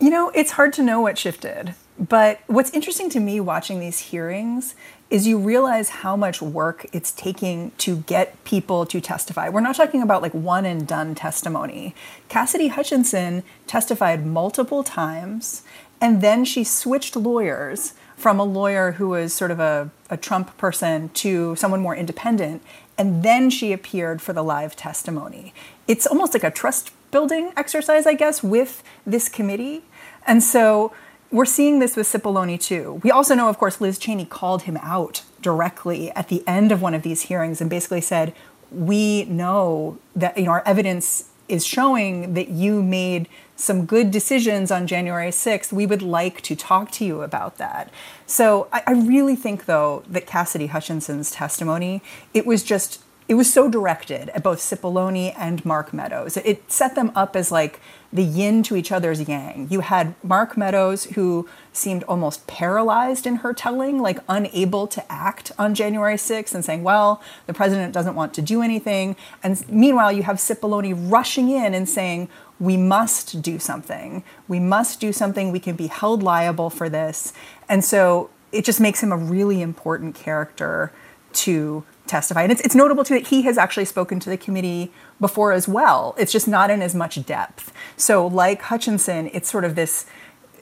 [0.00, 1.74] You know, it's hard to know what shifted.
[1.98, 4.74] But what's interesting to me watching these hearings
[5.14, 9.48] is you realize how much work it's taking to get people to testify.
[9.48, 11.94] We're not talking about like one and done testimony.
[12.28, 15.62] Cassidy Hutchinson testified multiple times,
[16.00, 20.58] and then she switched lawyers from a lawyer who was sort of a, a Trump
[20.58, 22.60] person to someone more independent,
[22.98, 25.54] and then she appeared for the live testimony.
[25.86, 29.82] It's almost like a trust building exercise, I guess, with this committee.
[30.26, 30.92] And so
[31.34, 33.00] we're seeing this with Cipollone too.
[33.02, 36.80] We also know, of course, Liz Cheney called him out directly at the end of
[36.80, 38.32] one of these hearings and basically said,
[38.70, 44.70] "We know that you know our evidence is showing that you made some good decisions
[44.70, 45.72] on January 6th.
[45.72, 47.90] We would like to talk to you about that."
[48.26, 52.00] So I, I really think, though, that Cassidy Hutchinson's testimony
[52.32, 56.36] it was just it was so directed at both Cipollone and Mark Meadows.
[56.36, 57.80] It set them up as like
[58.12, 59.66] the yin to each other's yang.
[59.70, 65.52] You had Mark Meadows, who seemed almost paralyzed in her telling, like unable to act
[65.58, 69.16] on January 6th and saying, well, the president doesn't want to do anything.
[69.42, 72.28] And meanwhile, you have Cipollone rushing in and saying,
[72.60, 74.22] we must do something.
[74.46, 75.50] We must do something.
[75.50, 77.32] We can be held liable for this.
[77.68, 80.92] And so it just makes him a really important character
[81.32, 82.42] to testify.
[82.42, 85.66] And it's, it's notable too that he has actually spoken to the committee before as
[85.66, 86.14] well.
[86.18, 87.72] It's just not in as much depth.
[87.96, 90.06] So, like Hutchinson, it's sort of this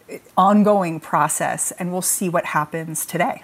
[0.09, 3.43] eh, ongoing process, and we'll see what happens today.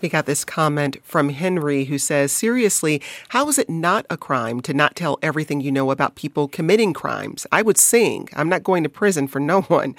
[0.00, 4.60] We got this comment from Henry who says, Seriously, how is it not a crime
[4.62, 7.46] to not tell everything you know about people committing crimes?
[7.52, 8.28] I would sing.
[8.36, 9.94] I'm not going to prison for no one.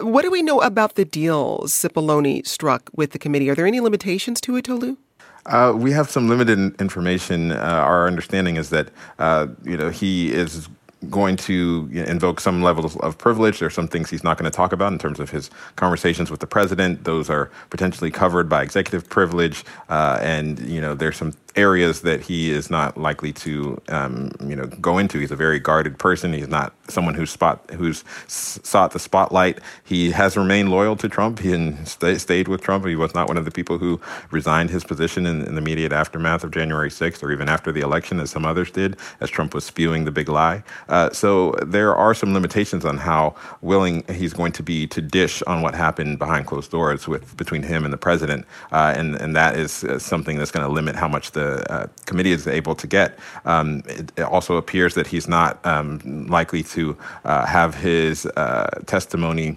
[0.00, 3.48] What do we know about the deals Cipollone struck with the committee?
[3.50, 4.96] Are there any limitations to it, Tolu?
[5.46, 7.52] Uh, we have some limited information.
[7.52, 8.88] Uh, our understanding is that
[9.18, 10.68] uh, you know he is
[11.10, 13.60] going to invoke some levels of privilege.
[13.60, 16.30] There are some things he's not going to talk about in terms of his conversations
[16.30, 17.04] with the president.
[17.04, 22.20] Those are potentially covered by executive privilege, uh, and you know there's some areas that
[22.20, 25.18] he is not likely to, um, you know, go into.
[25.18, 26.32] He's a very guarded person.
[26.32, 29.58] He's not someone who's spot who's sought the spotlight.
[29.84, 31.38] He has remained loyal to Trump.
[31.40, 31.52] He
[31.84, 32.86] st- stayed with Trump.
[32.86, 34.00] He was not one of the people who
[34.30, 37.80] resigned his position in, in, the immediate aftermath of January 6th or even after the
[37.80, 40.62] election, as some others did, as Trump was spewing the big lie.
[40.88, 45.42] Uh, so there are some limitations on how willing he's going to be to dish
[45.42, 49.34] on what happened behind closed doors with between him and the president, uh, and and
[49.34, 52.74] that is uh, something that's going to limit how much the uh, committee is able
[52.74, 53.18] to get.
[53.44, 58.82] Um, it, it, also appears that he's not um, likely to uh, have his uh,
[58.86, 59.56] testimony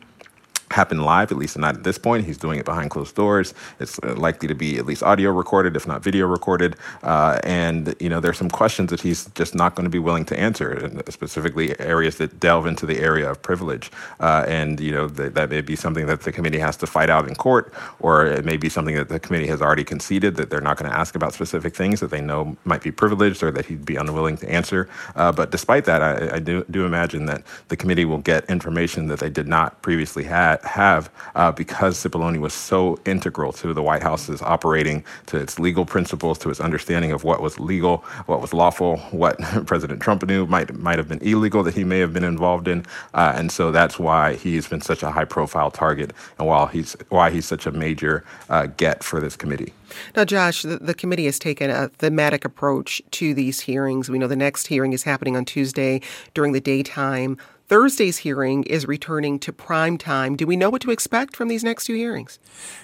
[0.71, 2.25] happen live, at least not at this point.
[2.25, 3.53] He's doing it behind closed doors.
[3.79, 6.75] It's uh, likely to be at least audio recorded, if not video recorded.
[7.03, 10.25] Uh, and, you know, there's some questions that he's just not going to be willing
[10.25, 13.91] to answer, specifically areas that delve into the area of privilege.
[14.19, 17.09] Uh, and, you know, th- that may be something that the committee has to fight
[17.09, 20.49] out in court, or it may be something that the committee has already conceded that
[20.49, 23.51] they're not going to ask about specific things that they know might be privileged or
[23.51, 24.87] that he'd be unwilling to answer.
[25.15, 29.07] Uh, but despite that, I, I do, do imagine that the committee will get information
[29.07, 33.81] that they did not previously have have uh, because Cipollone was so integral to the
[33.81, 38.41] White House's operating, to its legal principles, to its understanding of what was legal, what
[38.41, 42.13] was lawful, what President Trump knew might might have been illegal that he may have
[42.13, 46.47] been involved in, uh, and so that's why he's been such a high-profile target, and
[46.47, 49.73] while he's why he's such a major uh, get for this committee.
[50.15, 54.09] Now, Josh, the, the, committee has taken a thematic approach to these hearings.
[54.09, 56.01] We know the next hearing is happening on Tuesday
[56.33, 57.37] during the daytime.
[57.69, 60.35] Thursday's hearing is returning to prime time.
[60.35, 62.39] Do we know what to expect from these next two hearings?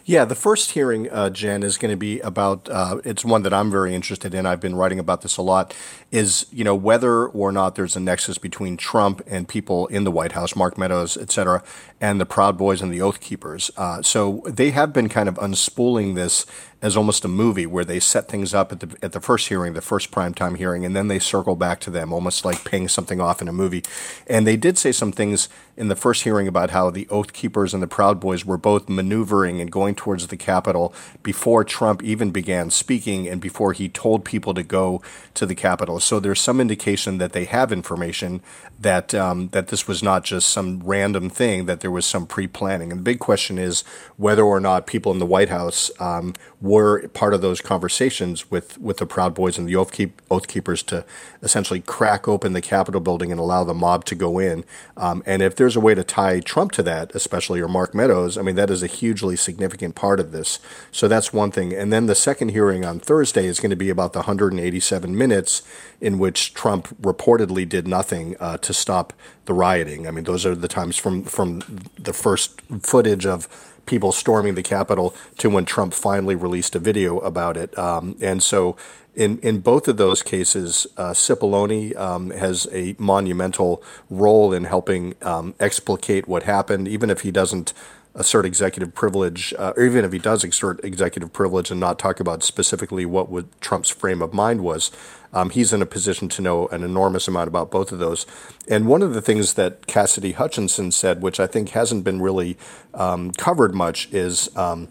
[0.06, 2.70] Yeah, the first hearing, uh, Jen, is going to be about.
[2.70, 4.46] Uh, it's one that I'm very interested in.
[4.46, 5.76] I've been writing about this a lot.
[6.12, 10.12] Is you know whether or not there's a nexus between Trump and people in the
[10.12, 11.64] White House, Mark Meadows, et cetera,
[12.00, 13.72] and the Proud Boys and the Oath Keepers.
[13.76, 16.46] Uh, so they have been kind of unspooling this
[16.82, 19.74] as almost a movie where they set things up at the at the first hearing,
[19.74, 23.20] the first primetime hearing, and then they circle back to them, almost like paying something
[23.20, 23.82] off in a movie.
[24.28, 27.74] And they did say some things in the first hearing about how the Oath Keepers
[27.74, 32.32] and the Proud Boys were both maneuvering and going towards the Capitol before Trump even
[32.32, 35.02] began speaking and before he told people to go
[35.34, 36.00] to the Capitol.
[36.00, 38.42] So there's some indication that they have information
[38.80, 42.92] that um, that this was not just some random thing, that there was some pre-planning.
[42.92, 43.84] And the big question is
[44.18, 48.78] whether or not people in the White House um, were part of those conversations with
[48.78, 51.06] with the Proud Boys and the Oath, Keep, Oath Keepers to
[51.42, 54.64] essentially crack open the Capitol building and allow the mob to go in.
[54.98, 58.38] Um, and if there's a way to tie Trump to that, especially or Mark Meadows,
[58.38, 60.60] I mean that is a hugely significant part of this.
[60.92, 61.74] So that's one thing.
[61.74, 65.64] And then the second hearing on Thursday is going to be about the 187 minutes
[66.00, 69.12] in which Trump reportedly did nothing uh, to stop
[69.46, 70.08] the rioting.
[70.08, 71.64] I mean, those are the times from from
[71.98, 73.48] the first footage of
[73.86, 77.78] people storming the Capitol to when Trump finally released a video about it.
[77.78, 78.76] Um, and so,
[79.16, 85.16] in in both of those cases, uh, Cipollone um, has a monumental role in helping
[85.22, 87.74] um, explicate what happened, even if he doesn't
[88.16, 92.20] assert executive privilege, uh, or even if he does assert executive privilege and not talk
[92.20, 94.90] about specifically what would Trump's frame of mind was,
[95.36, 98.26] um, he's in a position to know an enormous amount about both of those.
[98.68, 102.58] And one of the things that Cassidy Hutchinson said, which I think hasn't been really
[102.94, 104.88] um, covered much, is um,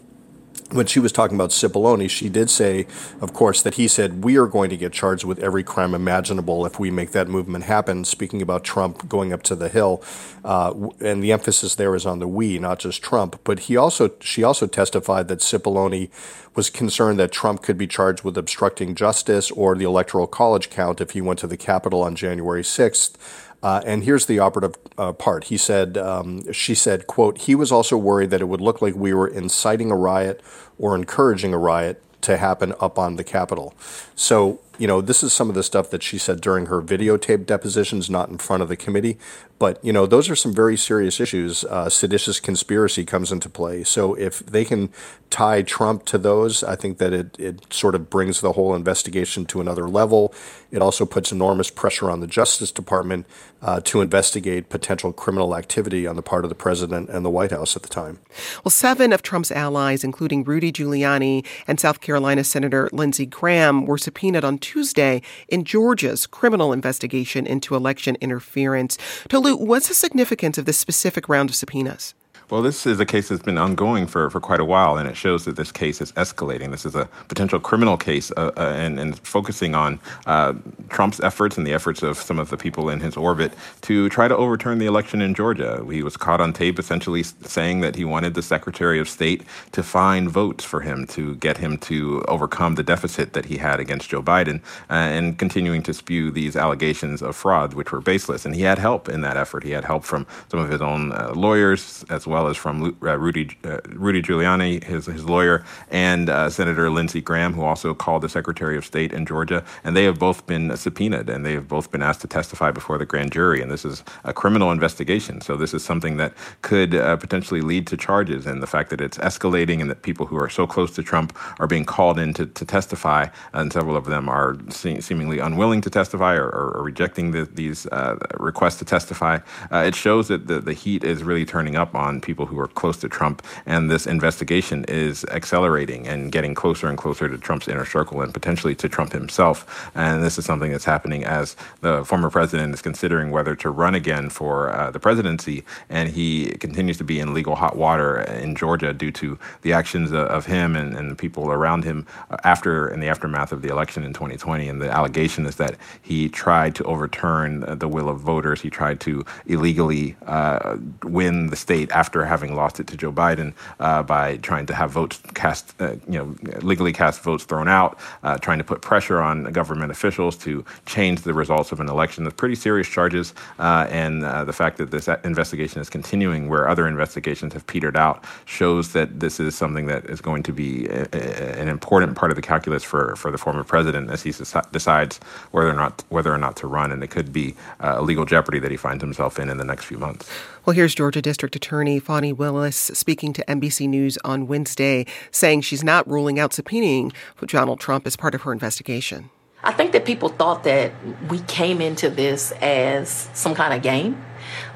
[0.71, 2.87] when she was talking about Cipollone, she did say,
[3.21, 6.65] of course, that he said, We are going to get charged with every crime imaginable
[6.65, 8.03] if we make that movement happen.
[8.03, 10.03] Speaking about Trump going up to the Hill.
[10.43, 13.39] Uh, and the emphasis there is on the we, not just Trump.
[13.43, 16.09] But he also, she also testified that Cipollone
[16.55, 21.01] was concerned that Trump could be charged with obstructing justice or the electoral college count
[21.01, 23.17] if he went to the Capitol on January 6th.
[23.65, 25.45] Uh, and here's the operative uh, part.
[25.45, 28.93] He said, um, she said, quote, he was also worried that it would look like
[28.93, 30.39] we were inciting a riot
[30.77, 33.73] or encouraging a riot to happen up on the Capitol.
[34.15, 37.45] So you know, this is some of the stuff that she said during her videotape
[37.45, 39.17] depositions, not in front of the committee.
[39.57, 41.63] But, you know, those are some very serious issues.
[41.63, 43.85] Uh, seditious conspiracy comes into play.
[43.85, 44.89] So if they can
[45.29, 49.45] tie Trump to those, I think that it, it sort of brings the whole investigation
[49.45, 50.33] to another level.
[50.71, 53.25] It also puts enormous pressure on the Justice Department
[53.61, 57.51] uh, to investigate potential criminal activity on the part of the president and the White
[57.51, 58.19] House at the time.
[58.63, 63.97] Well, seven of Trump's allies, including Rudy Giuliani and South Carolina Senator Lindsey Graham, were
[63.97, 68.97] subpoenaed on Tuesday in Georgia's criminal investigation into election interference.
[69.29, 72.15] Tolu, what's the significance of this specific round of subpoenas?
[72.51, 75.17] Well, this is a case that's been ongoing for, for quite a while, and it
[75.17, 76.69] shows that this case is escalating.
[76.69, 80.53] This is a potential criminal case, uh, uh, and, and focusing on uh,
[80.89, 84.27] Trump's efforts and the efforts of some of the people in his orbit to try
[84.27, 85.83] to overturn the election in Georgia.
[85.89, 89.41] He was caught on tape essentially saying that he wanted the Secretary of State
[89.71, 93.79] to find votes for him to get him to overcome the deficit that he had
[93.79, 98.45] against Joe Biden, uh, and continuing to spew these allegations of fraud, which were baseless.
[98.45, 99.63] And he had help in that effort.
[99.63, 102.75] He had help from some of his own uh, lawyers as well well as from
[103.01, 105.57] uh, Rudy uh, Rudy Giuliani, his his lawyer,
[105.89, 109.95] and uh, Senator Lindsey Graham, who also called the Secretary of State in Georgia, and
[109.95, 113.05] they have both been subpoenaed and they have both been asked to testify before the
[113.05, 113.61] grand jury.
[113.61, 116.91] And this is a criminal investigation, so this is something that could
[117.25, 118.45] potentially lead to charges.
[118.45, 121.29] And the fact that it's escalating and that people who are so close to Trump
[121.59, 125.81] are being called in to, to testify, and several of them are se- seemingly unwilling
[125.81, 129.35] to testify or, or, or rejecting the, these uh, requests to testify,
[129.71, 132.67] uh, it shows that the, the heat is really turning up on people who are
[132.67, 137.67] close to Trump, and this investigation is accelerating and getting closer and closer to Trump's
[137.67, 139.89] inner circle and potentially to Trump himself.
[139.95, 143.95] And this is something that's happening as the former president is considering whether to run
[143.95, 148.55] again for uh, the presidency, and he continues to be in legal hot water in
[148.55, 152.89] Georgia due to the actions of him and, and the people around him uh, after
[152.89, 154.67] in the aftermath of the election in 2020.
[154.67, 158.61] And the allegation is that he tried to overturn the will of voters.
[158.61, 163.11] He tried to illegally uh, win the state after after having lost it to Joe
[163.11, 167.67] Biden uh, by trying to have votes cast, uh, you know, legally cast votes thrown
[167.67, 171.89] out, uh, trying to put pressure on government officials to change the results of an
[171.89, 172.23] election.
[172.23, 176.69] That's pretty serious charges, uh, and uh, the fact that this investigation is continuing, where
[176.69, 180.85] other investigations have petered out, shows that this is something that is going to be
[180.85, 184.31] a, a, an important part of the calculus for, for the former president as he
[184.71, 185.19] decides
[185.51, 188.23] whether or not whether or not to run, and it could be uh, a legal
[188.23, 190.29] jeopardy that he finds himself in in the next few months.
[190.65, 195.83] Well, here's Georgia District Attorney Fani Willis speaking to NBC News on Wednesday, saying she's
[195.83, 197.13] not ruling out subpoenaing
[197.45, 199.29] Donald Trump as part of her investigation.
[199.63, 200.91] I think that people thought that
[201.29, 204.19] we came into this as some kind of game.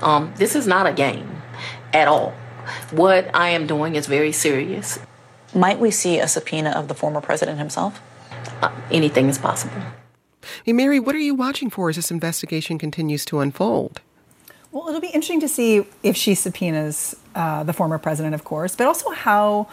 [0.04, 1.42] Um, this is not a game
[1.92, 2.36] at all.
[2.92, 5.00] What I am doing is very serious.
[5.56, 8.00] Might we see a subpoena of the former president himself?
[8.62, 9.82] Uh, anything is possible.
[10.64, 14.02] Hey, Mary, what are you watching for as this investigation continues to unfold?
[14.72, 18.76] Well, it'll be interesting to see if she subpoenas uh, the former president, of course,
[18.76, 19.67] but also how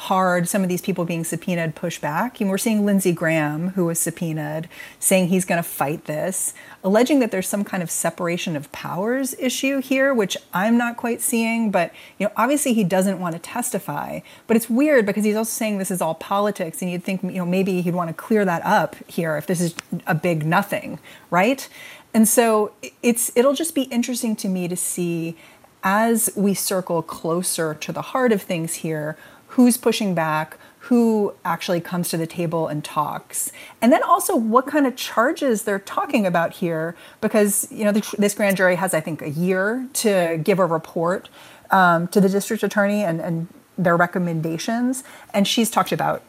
[0.00, 2.40] hard some of these people being subpoenaed push back.
[2.40, 4.66] we're seeing Lindsey Graham, who was subpoenaed,
[4.98, 9.34] saying he's going to fight this, alleging that there's some kind of separation of powers
[9.38, 11.70] issue here, which I'm not quite seeing.
[11.70, 14.20] But you know, obviously he doesn't want to testify.
[14.46, 17.32] But it's weird because he's also saying this is all politics, and you'd think you
[17.32, 19.74] know maybe he'd want to clear that up here if this is
[20.06, 20.98] a big nothing,
[21.30, 21.68] right?
[22.12, 25.36] And so it's it'll just be interesting to me to see
[25.82, 29.16] as we circle closer to the heart of things here,
[29.48, 34.66] who's pushing back, who actually comes to the table and talks, and then also what
[34.66, 39.00] kind of charges they're talking about here, because you know this grand jury has I
[39.00, 41.28] think a year to give a report
[41.70, 43.48] um, to the district attorney and, and
[43.78, 46.22] their recommendations, and she's talked about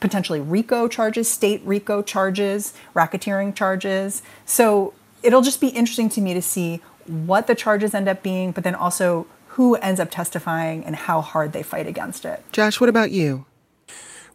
[0.00, 4.22] potentially RICO charges, state RICO charges, racketeering charges.
[4.44, 4.92] So
[5.26, 8.64] it'll just be interesting to me to see what the charges end up being, but
[8.64, 12.42] then also who ends up testifying and how hard they fight against it.
[12.52, 13.44] Josh, what about you?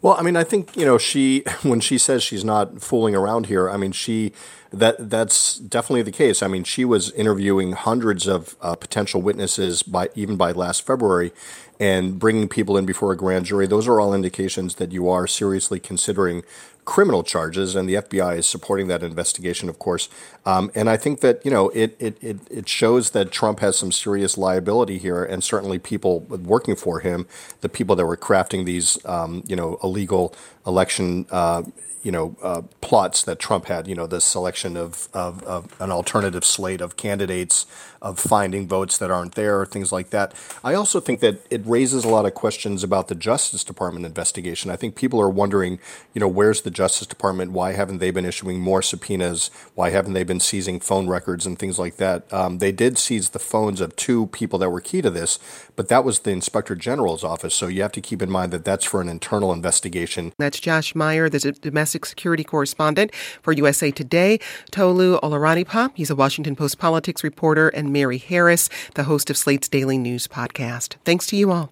[0.02, 3.46] Well, I mean, I think you know she when she says she's not fooling around
[3.46, 3.70] here.
[3.70, 4.34] I mean, she
[4.72, 6.42] that that's definitely the case.
[6.42, 11.32] I mean, she was interviewing hundreds of uh, potential witnesses by even by last February,
[11.80, 13.68] and bringing people in before a grand jury.
[13.68, 16.44] Those are all indications that you are seriously considering
[16.92, 20.10] criminal charges, and the FBI is supporting that investigation, of course.
[20.46, 23.78] Um, and I think that you know it, it it it shows that Trump has
[23.78, 27.28] some serious liability here, and certainly people working for him,
[27.62, 30.36] the people that were crafting these um, you know illegal
[30.68, 31.64] election uh,
[32.04, 35.92] you know, uh, plots that Trump had, you know, the selection of, of, of, an
[35.92, 37.68] alternative slate of candidates,
[38.02, 40.34] of finding votes that aren't there, or things like that.
[40.64, 44.72] I also think that it raises a lot of questions about the Justice Department investigation.
[44.72, 45.80] I think people are wondering,
[46.14, 47.52] you know, where's the Justice Department?
[47.52, 49.52] Why haven't they been issuing more subpoenas?
[49.76, 52.32] Why haven't they been seizing phone records and things like that?
[52.34, 55.40] Um, they did seize the phones of two people that were key to this,
[55.76, 57.54] but that was the Inspector General's office.
[57.54, 60.34] So you have to keep in mind that that's for an internal investigation.
[60.38, 64.40] That's Josh Meyer, the domestic security correspondent for USA Today,
[64.72, 65.92] Tolu Olorunnipa.
[65.96, 70.28] He's a Washington Post politics reporter, and Mary Harris, the host of Slate's daily news
[70.28, 70.96] podcast.
[71.04, 71.72] Thanks to you all.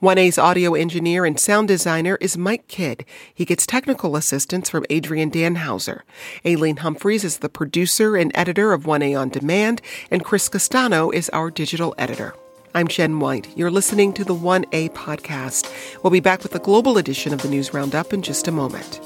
[0.00, 3.04] 1A's audio engineer and sound designer is Mike Kidd.
[3.34, 6.02] He gets technical assistance from Adrian Danhauser.
[6.46, 11.28] Aileen Humphreys is the producer and editor of 1A On Demand, and Chris Castano is
[11.30, 12.36] our digital editor.
[12.76, 13.48] I'm Jen White.
[13.56, 15.68] You're listening to the 1A podcast.
[16.04, 19.00] We'll be back with a global edition of the News Roundup in just a moment.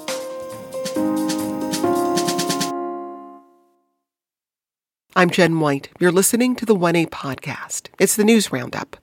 [5.18, 5.90] I'm Jen White.
[6.00, 7.88] You're listening to the 1A podcast.
[7.98, 8.98] It's the news roundup.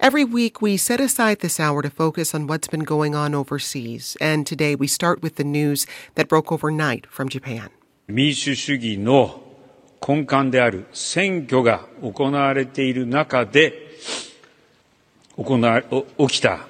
[0.00, 4.16] Every week, we set aside this hour to focus on what's been going on overseas.
[4.20, 5.86] And today, we start with the news
[6.16, 7.70] that broke overnight from Japan.
[8.08, 9.40] 民主主義の
[10.04, 13.72] 根幹である選挙が行われている中で
[15.36, 16.66] 行わ起きた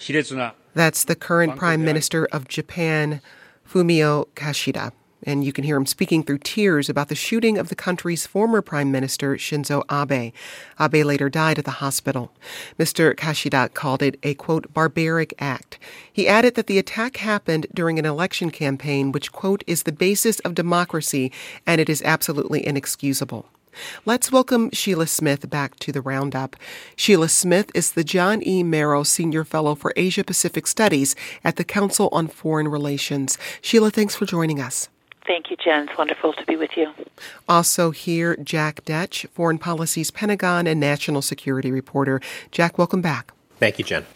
[0.00, 3.20] 卑劣な That's the current Prime Minister of Japan,
[3.64, 4.92] Fumio Kishida
[5.23, 8.61] and you can hear him speaking through tears about the shooting of the country's former
[8.61, 10.33] Prime Minister Shinzo Abe.
[10.79, 12.31] Abe later died at the hospital.
[12.77, 13.13] Mr.
[13.15, 15.77] Kishida called it a, quote, barbaric act.
[16.11, 20.39] He added that the attack happened during an election campaign, which, quote, is the basis
[20.41, 21.31] of democracy
[21.65, 23.45] and it is absolutely inexcusable.
[24.05, 26.55] Let's welcome Sheila Smith back to the Roundup.
[26.95, 28.63] Sheila Smith is the John E.
[28.63, 33.37] Merrill Senior Fellow for Asia Pacific Studies at the Council on Foreign Relations.
[33.61, 34.89] Sheila, thanks for joining us.
[35.29, 35.87] Thank you, Jen.
[35.87, 36.91] It's wonderful to be with you.
[37.47, 42.19] Also here, Jack Detch, Foreign Policy's Pentagon and National Security reporter.
[42.49, 43.31] Jack, welcome back.
[43.59, 44.07] Thank you, Jen.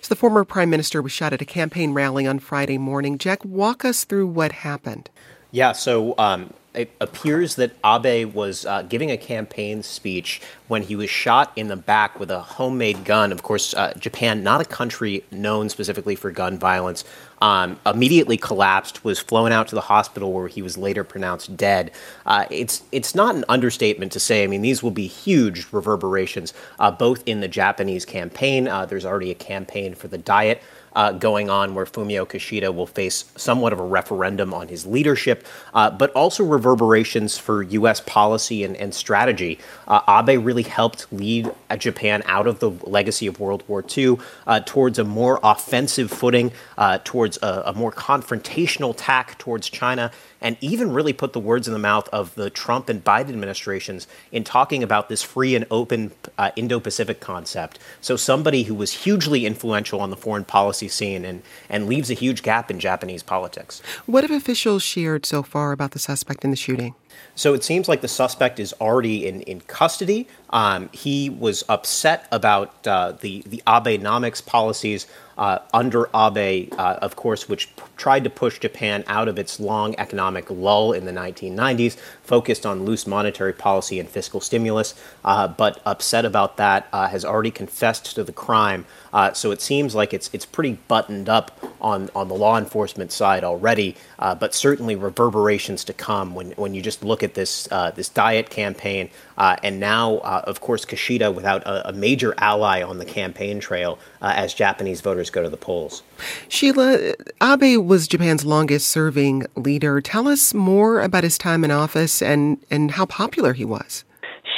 [0.00, 3.16] So the former prime minister was shot at a campaign rally on Friday morning.
[3.16, 5.08] Jack, walk us through what happened.
[5.52, 10.96] Yeah, so um, it appears that Abe was uh, giving a campaign speech when he
[10.96, 13.32] was shot in the back with a homemade gun.
[13.32, 17.04] Of course, uh, Japan, not a country known specifically for gun violence,
[17.40, 21.90] um, immediately collapsed, was flown out to the hospital where he was later pronounced dead.
[22.24, 24.44] Uh, it's it's not an understatement to say.
[24.44, 28.68] I mean, these will be huge reverberations, uh, both in the Japanese campaign.
[28.68, 30.62] Uh, there's already a campaign for the diet
[30.96, 35.46] uh, going on where Fumio Kishida will face somewhat of a referendum on his leadership,
[35.74, 38.00] uh, but also reverberations for U.S.
[38.00, 39.58] policy and, and strategy.
[39.86, 44.16] Uh, Abe really helped lead uh, Japan out of the legacy of World War II
[44.46, 50.10] uh, towards a more offensive footing, uh, towards a, a more confrontational tack towards China
[50.40, 54.06] and even really put the words in the mouth of the Trump and Biden administrations
[54.32, 57.78] in talking about this free and open uh, Indo Pacific concept.
[58.00, 62.14] So, somebody who was hugely influential on the foreign policy scene and, and leaves a
[62.14, 63.82] huge gap in Japanese politics.
[64.06, 66.94] What have officials shared so far about the suspect in the shooting?
[67.34, 70.26] So it seems like the suspect is already in, in custody.
[70.50, 75.06] Um, he was upset about uh, the, the Abenomics policies
[75.38, 79.60] uh, under Abe, uh, of course, which p- tried to push Japan out of its
[79.60, 81.96] long economic lull in the 1990s,
[82.26, 87.24] focused on loose monetary policy and fiscal stimulus, uh, but upset about that, uh, has
[87.24, 88.84] already confessed to the crime.
[89.12, 93.12] Uh, so it seems like it's it's pretty buttoned up on, on the law enforcement
[93.12, 97.68] side already, uh, but certainly reverberations to come when, when you just look at this
[97.94, 99.08] this diet campaign,
[99.38, 104.52] and now, of course, Kishida without a, a, major ally on the campaign trail as
[104.52, 106.02] Japanese voters go to the polls.
[106.48, 110.00] Sheila, Abe was Japan's longest serving leader.
[110.00, 114.04] Tell us more about his time in office and, and how popular he was.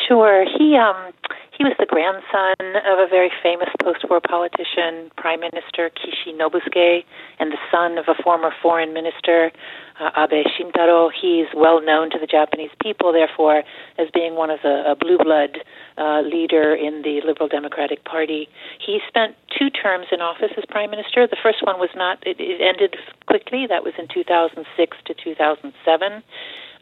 [0.06, 0.44] Sure.
[0.44, 1.12] He um,
[1.58, 2.54] he was the grandson
[2.86, 7.04] of a very famous post-war politician, Prime Minister Kishi Nobusuke,
[7.40, 9.50] and the son of a former foreign minister,
[10.00, 11.10] uh, Abe Shintaro.
[11.10, 13.62] He's well known to the Japanese people, therefore,
[13.98, 15.58] as being one of the a blue blood
[15.96, 18.48] uh, leader in the Liberal Democratic Party.
[18.84, 21.26] He spent two terms in office as prime minister.
[21.26, 22.96] The first one was not; it, it ended
[23.26, 23.66] quickly.
[23.68, 26.22] That was in 2006 to 2007.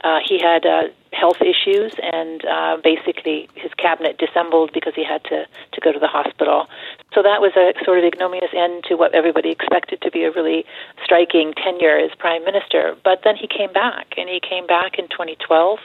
[0.07, 5.25] Uh, he had uh, health issues, and uh, basically his cabinet dissembled because he had
[5.25, 6.69] to, to go to the hospital.
[7.13, 10.31] So that was a sort of ignominious end to what everybody expected to be a
[10.31, 10.65] really
[11.03, 12.95] striking tenure as prime minister.
[13.03, 15.81] But then he came back, and he came back in 2012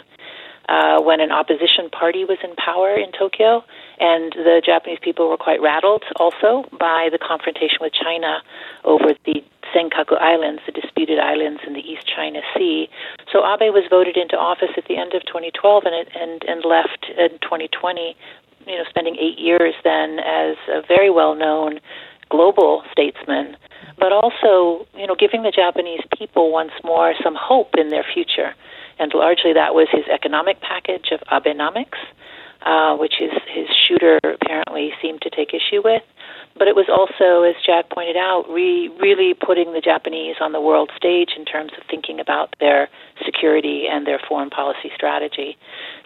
[0.72, 3.64] uh, when an opposition party was in power in Tokyo,
[4.00, 8.40] and the Japanese people were quite rattled also by the confrontation with China
[8.86, 9.44] over the
[9.76, 12.90] Senkaku Islands, the disputed islands in the East China Sea.
[13.32, 17.12] So Abe was voted into office at the end of 2012 and and and left
[17.20, 18.16] in 2020.
[18.66, 21.82] You know, spending eight years then as a very well known
[22.30, 23.58] global statesman,
[24.00, 28.56] but also you know giving the Japanese people once more some hope in their future.
[29.00, 32.00] And largely that was his economic package of Abenomics,
[32.62, 36.04] uh, which his his shooter apparently seemed to take issue with
[36.58, 40.62] but it was also, as Jack pointed out, re- really putting the Japanese on the
[40.62, 42.90] world stage in terms of thinking about their
[43.26, 45.58] security and their foreign policy strategy.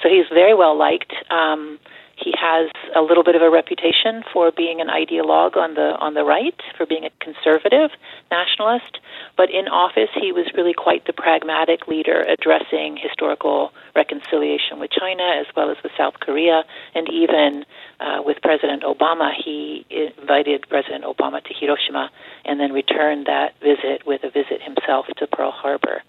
[0.04, 1.14] So he's very well liked.
[1.32, 1.80] Um,
[2.18, 6.14] he has a little bit of a reputation for being an ideologue on the on
[6.14, 7.92] the right, for being a conservative
[8.32, 9.00] nationalist.
[9.38, 15.24] But in office, he was really quite the pragmatic leader, addressing historical reconciliation with China
[15.40, 16.64] as well as with South Korea,
[16.94, 17.66] and even
[18.00, 22.10] uh, with President Obama, he invited President Obama to Hiroshima,
[22.46, 26.02] and then returned that visit with a visit himself to Pearl Harbor.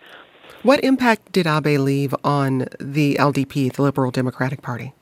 [0.62, 4.92] What impact did Abe leave on the LDP, the Liberal Democratic Party?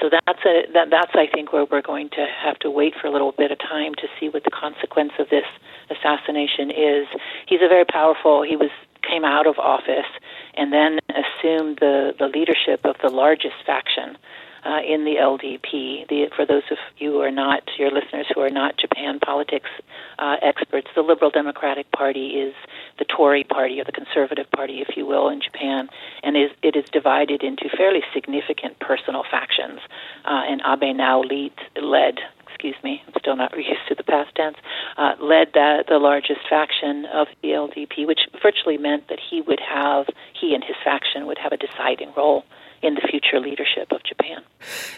[0.00, 3.06] So that's a, that, that's I think where we're going to have to wait for
[3.06, 5.44] a little bit of time to see what the consequence of this
[5.90, 7.06] assassination is.
[7.46, 8.42] He's a very powerful.
[8.42, 8.70] He was
[9.02, 10.10] came out of office
[10.54, 14.16] and then assumed the the leadership of the largest faction
[14.64, 16.08] uh, in the LDP.
[16.08, 19.70] The, for those of you who are not, your listeners who are not Japan politics
[20.18, 22.54] uh, experts, the Liberal Democratic Party is
[22.98, 25.88] the Tory party or the Conservative Party, if you will, in Japan,
[26.22, 29.80] and is, it is divided into fairly significant personal factions.
[30.24, 32.18] Uh, and Abe now lead, led
[32.60, 34.56] excuse me, I'm still not used to the past tense,
[34.98, 39.60] uh, led the, the largest faction of the LDP, which virtually meant that he would
[39.60, 40.06] have,
[40.38, 42.44] he and his faction would have a deciding role
[42.82, 44.42] in the future leadership of Japan.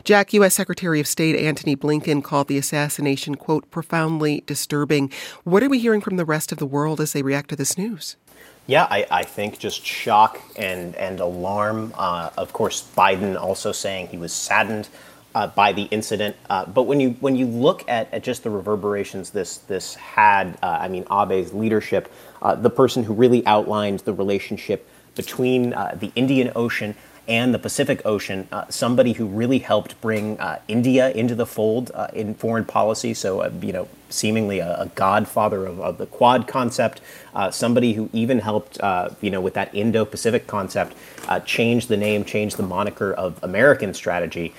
[0.05, 0.55] Jack, U.S.
[0.55, 5.11] Secretary of State Antony Blinken called the assassination, quote, profoundly disturbing.
[5.45, 7.77] What are we hearing from the rest of the world as they react to this
[7.77, 8.17] news?
[8.67, 11.93] Yeah, I, I think just shock and, and alarm.
[11.97, 14.89] Uh, of course, Biden also saying he was saddened
[15.35, 16.37] uh, by the incident.
[16.49, 20.59] Uh, but when you when you look at, at just the reverberations this this had,
[20.63, 25.97] uh, I mean, Abe's leadership, uh, the person who really outlined the relationship between uh,
[25.99, 26.95] the Indian Ocean
[27.29, 31.91] and the Pacific Ocean, uh, somebody who really helped bring uh, India into the fold
[31.95, 33.15] uh, in foreign policy.
[33.15, 37.01] So, uh, you know, seemingly a, a godfather of, of, the Quad concept,
[37.35, 40.97] uh, somebody who even helped, uh, you know, with that Indo-Pacific concept,
[41.47, 44.53] change the name, change the moniker of American strategy.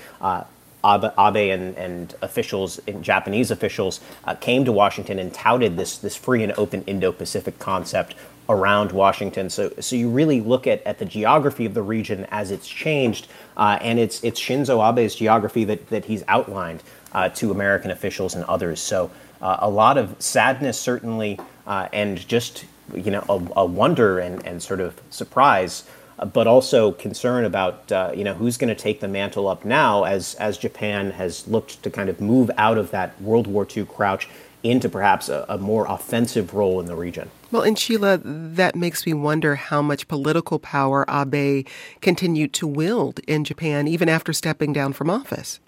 [0.85, 4.01] Abe, Abe and, and, officials, and Japanese officials,
[4.41, 8.15] came to Washington and touted this this free and open Indo-Pacific concept
[8.49, 9.49] around Washington.
[9.49, 13.27] So, so you really look at, at the geography of the region as it's changed,
[13.57, 16.83] uh, and it's, it's Shinzo Abe's geography that, that he's outlined
[17.13, 18.79] uh, to American officials and others.
[18.79, 24.19] So uh, a lot of sadness, certainly, uh, and just you know a, a, wonder
[24.19, 25.83] and, and sort of surprise.
[26.19, 29.65] Uh, but also concern about uh, you know who's going to take the mantle up
[29.65, 33.67] now as as Japan has looked to kind of move out of that World War
[33.75, 34.29] II crouch
[34.63, 37.29] into perhaps a, a more offensive role in the region.
[37.51, 41.67] Well, and Sheila, that makes me wonder how much political power Abe
[42.01, 45.59] continued to wield in Japan even after stepping down from office.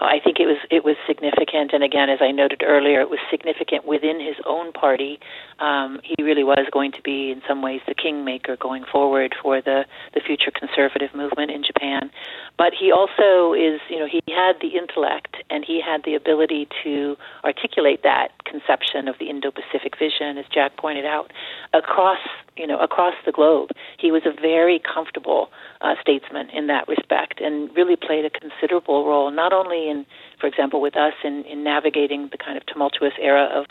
[0.00, 3.20] I think it was it was significant, and again, as I noted earlier, it was
[3.30, 5.18] significant within his own party.
[5.58, 9.60] Um, he really was going to be, in some ways, the kingmaker going forward for
[9.60, 12.10] the the future conservative movement in Japan.
[12.58, 16.68] But he also is, you know, he had the intellect and he had the ability
[16.84, 21.32] to articulate that conception of the Indo-Pacific vision, as Jack pointed out,
[21.72, 22.20] across
[22.56, 23.70] you know across the globe.
[23.98, 25.48] He was a very comfortable
[25.80, 30.04] uh, statesman in that respect, and really played a considerable role, not only in,
[30.38, 33.66] for example, with us in, in navigating the kind of tumultuous era of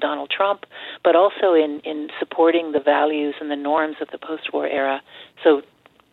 [0.00, 0.66] Donald Trump,
[1.02, 5.00] but also in, in supporting the values and the norms of the post war era.
[5.42, 5.62] So,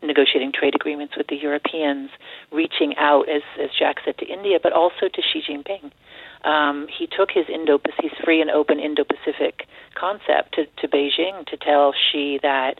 [0.03, 2.09] negotiating trade agreements with the Europeans,
[2.51, 5.91] reaching out, as, as Jack said, to India, but also to Xi Jinping.
[6.43, 11.45] Um, he took his Indo his free and open Indo Pacific concept to, to Beijing
[11.47, 12.79] to tell Xi that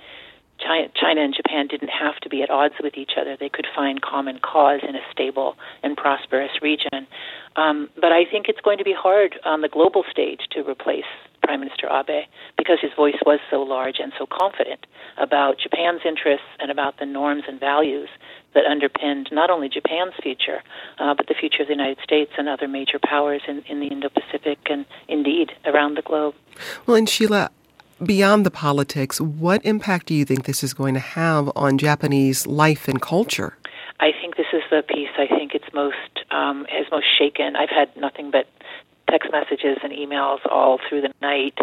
[0.62, 3.36] China and Japan didn't have to be at odds with each other.
[3.39, 7.07] They could find common cause in a stable and prosperous region.
[7.55, 11.05] Um, but I think it's going to be hard on the global stage to replace
[11.41, 12.26] Prime Minister Abe
[12.57, 14.86] because his voice was so large and so confident
[15.18, 18.09] about Japan's interests and about the norms and values
[18.53, 20.62] that underpinned not only Japan's future,
[20.99, 23.88] uh, but the future of the United States and other major powers in, in the
[23.88, 26.36] Indo Pacific and indeed around the globe.
[26.86, 27.49] Well, and Sheila,
[28.06, 32.47] beyond the politics, what impact do you think this is going to have on Japanese
[32.47, 33.58] life and culture?
[33.99, 37.56] I think this is the piece I think it's most um, has most shaken.
[37.56, 38.47] I've had nothing but
[39.10, 41.58] text messages and emails all through the night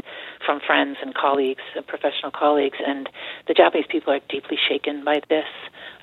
[0.45, 3.09] from friends and colleagues, and professional colleagues, and
[3.49, 5.47] the Japanese people are deeply shaken by this.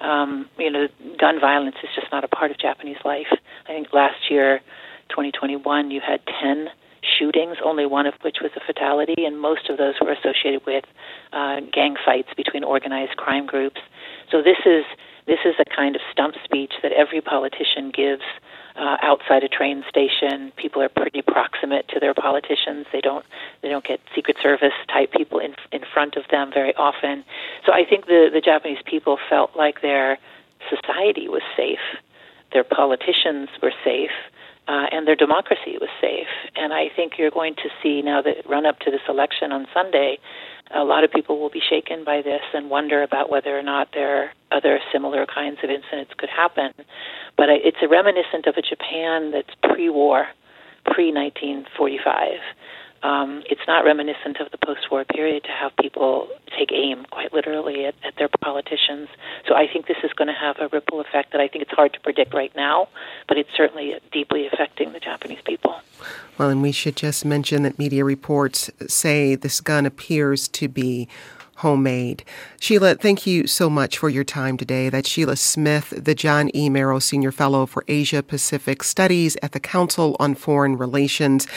[0.02, 0.88] Um, you know,
[1.20, 3.32] gun violence is just not a part of Japanese life.
[3.66, 4.60] I think last year,
[5.10, 6.70] 2021, you had 10
[7.20, 10.86] shootings, only one of which was a fatality, and most of those were associated with
[11.34, 13.82] uh, gang fights between organized crime groups.
[14.32, 14.86] So this is
[15.28, 18.22] this is a kind of stump speech that every politician gives
[18.76, 20.52] uh, outside a train station.
[20.56, 22.86] People are pretty proximate to their politicians.
[22.92, 23.26] They don't
[23.62, 27.24] they don't get Secret Service type people in in front of them very often.
[27.66, 30.18] So I think the the Japanese people felt like their
[30.70, 31.80] society was safe,
[32.54, 34.12] their politicians were safe.
[34.68, 36.28] Uh, and their democracy was safe.
[36.56, 39.68] And I think you're going to see now that run up to this election on
[39.74, 40.18] Sunday,
[40.74, 43.90] a lot of people will be shaken by this and wonder about whether or not
[43.94, 46.74] there are other similar kinds of incidents could happen.
[47.38, 50.28] But it's a reminiscent of a Japan that's pre-war,
[50.86, 52.38] pre-1945.
[53.06, 56.28] Um, it's not reminiscent of the post-war period to have people
[56.58, 59.10] take aim quite literally at, at their politicians.
[59.48, 61.72] So I think this is going to have a ripple effect that I think it's
[61.72, 62.88] hard to predict right now,
[63.28, 65.76] but it's certainly deeply affecting the Japanese people.
[66.40, 71.08] Well, and we should just mention that media reports say this gun appears to be
[71.56, 72.24] homemade.
[72.60, 74.90] Sheila, thank you so much for your time today.
[74.90, 76.70] That's Sheila Smith, the John E.
[76.70, 81.48] Merrill Senior Fellow for Asia Pacific Studies at the Council on Foreign Relations.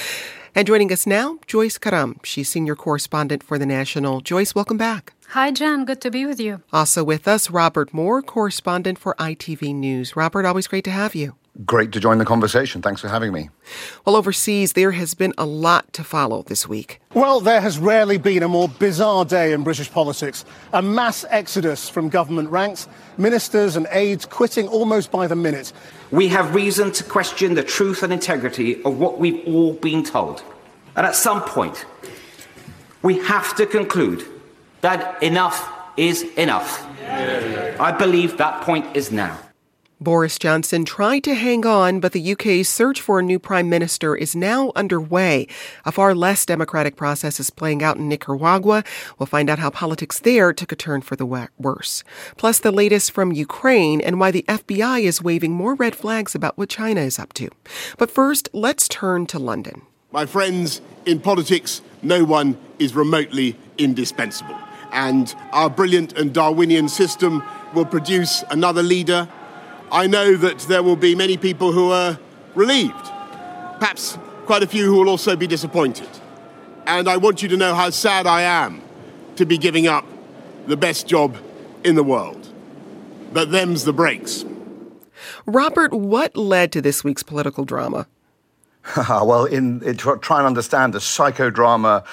[0.54, 2.18] And joining us now, Joyce Karam.
[2.24, 4.20] She's senior correspondent for The National.
[4.20, 5.12] Joyce, welcome back.
[5.28, 5.84] Hi, Jen.
[5.84, 6.62] Good to be with you.
[6.72, 10.16] Also with us, Robert Moore, correspondent for ITV News.
[10.16, 11.34] Robert, always great to have you.
[11.66, 12.82] Great to join the conversation.
[12.82, 13.50] Thanks for having me.
[14.04, 17.00] Well, overseas, there has been a lot to follow this week.
[17.14, 20.44] Well, there has rarely been a more bizarre day in British politics.
[20.72, 22.86] A mass exodus from government ranks,
[23.16, 25.72] ministers and aides quitting almost by the minute.
[26.12, 30.44] We have reason to question the truth and integrity of what we've all been told.
[30.94, 31.86] And at some point,
[33.02, 34.24] we have to conclude
[34.82, 36.86] that enough is enough.
[37.80, 39.40] I believe that point is now.
[40.00, 44.14] Boris Johnson tried to hang on, but the UK's search for a new prime minister
[44.14, 45.48] is now underway.
[45.84, 48.84] A far less democratic process is playing out in Nicaragua.
[49.18, 52.04] We'll find out how politics there took a turn for the worse.
[52.36, 56.56] Plus, the latest from Ukraine and why the FBI is waving more red flags about
[56.56, 57.48] what China is up to.
[57.96, 59.82] But first, let's turn to London.
[60.12, 64.56] My friends, in politics, no one is remotely indispensable.
[64.92, 67.42] And our brilliant and Darwinian system
[67.74, 69.28] will produce another leader
[69.90, 72.18] I know that there will be many people who are
[72.54, 73.04] relieved,
[73.78, 76.08] perhaps quite a few who will also be disappointed.
[76.86, 78.82] And I want you to know how sad I am
[79.36, 80.06] to be giving up
[80.66, 81.36] the best job
[81.84, 82.52] in the world.
[83.32, 84.44] But them's the breaks.
[85.46, 88.06] Robert, what led to this week's political drama?
[88.96, 92.06] well, in, in try and understand the psychodrama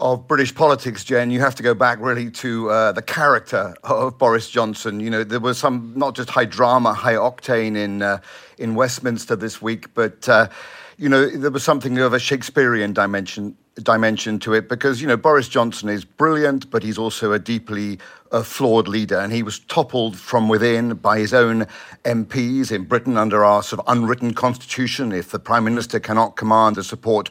[0.00, 4.18] of British politics, Jen, you have to go back really to uh, the character of
[4.18, 4.98] Boris Johnson.
[4.98, 8.20] You know, there was some not just high drama, high octane in uh,
[8.58, 10.48] in Westminster this week, but uh,
[10.96, 15.16] you know there was something of a Shakespearean dimension dimension to it because you know
[15.16, 17.98] Boris Johnson is brilliant, but he's also a deeply
[18.32, 21.66] uh, flawed leader, and he was toppled from within by his own
[22.04, 25.12] MPs in Britain under our sort of unwritten constitution.
[25.12, 27.30] If the prime minister cannot command the support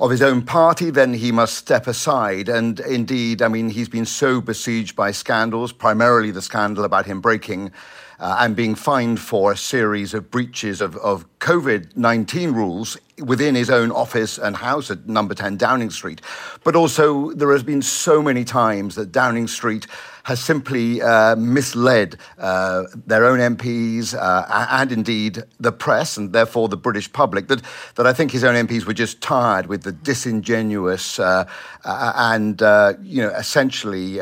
[0.00, 2.48] of his own party, then he must step aside.
[2.48, 7.20] And indeed, I mean, he's been so besieged by scandals, primarily the scandal about him
[7.20, 7.72] breaking
[8.18, 13.54] uh, and being fined for a series of breaches of, of COVID 19 rules within
[13.54, 16.20] his own office and house at number 10 Downing Street.
[16.64, 19.86] But also, there has been so many times that Downing Street
[20.24, 26.68] has simply uh, misled uh, their own MPs uh, and indeed the press and therefore
[26.68, 27.62] the British public that,
[27.94, 31.44] that I think his own MPs were just tired with the disingenuous uh,
[31.84, 34.18] and, uh, you know, essentially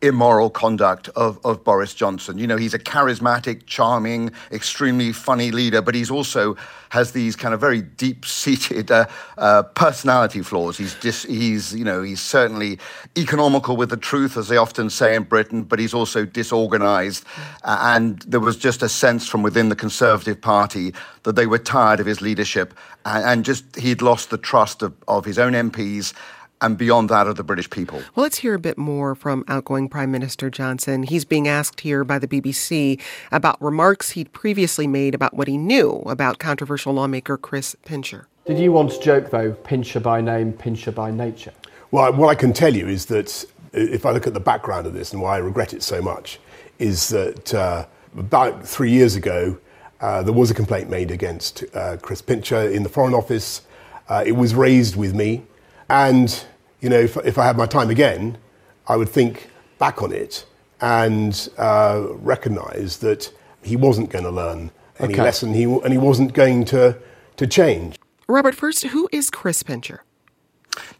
[0.00, 2.38] immoral conduct of, of Boris Johnson.
[2.38, 6.56] You know, he's a charismatic, charming, extremely funny leader, but he's also
[6.90, 10.78] has these kind of very deep-seated uh, uh, personality flaws.
[10.78, 12.78] He's dis, he's you know he's certainly
[13.16, 17.24] economical with the truth, as they often say in Britain, but he's also disorganized.
[17.64, 20.94] Uh, and there was just a sense from within the Conservative Party
[21.24, 22.72] that they were tired of his leadership
[23.04, 26.14] and, and just he'd lost the trust of, of his own MPs
[26.60, 27.98] and beyond that of the British people.
[28.14, 31.02] Well, let's hear a bit more from outgoing Prime Minister Johnson.
[31.02, 33.00] He's being asked here by the BBC
[33.30, 38.28] about remarks he'd previously made about what he knew about controversial lawmaker Chris Pincher.
[38.46, 41.52] Did you want to joke, though, Pincher by name, Pincher by nature?
[41.90, 44.94] Well, what I can tell you is that if I look at the background of
[44.94, 46.40] this and why I regret it so much,
[46.78, 47.86] is that uh,
[48.16, 49.58] about three years ago,
[50.00, 53.62] uh, there was a complaint made against uh, Chris Pincher in the Foreign Office.
[54.08, 55.42] Uh, it was raised with me.
[55.88, 56.44] And,
[56.80, 58.38] you know, if, if, I had my time again,
[58.86, 60.44] I would think back on it
[60.80, 63.32] and uh, recognize that
[63.62, 65.22] he wasn't going to learn any okay.
[65.22, 66.96] lesson he, and he wasn't going to,
[67.36, 67.98] to change.
[68.28, 70.02] Robert, first, who is Chris Pincher?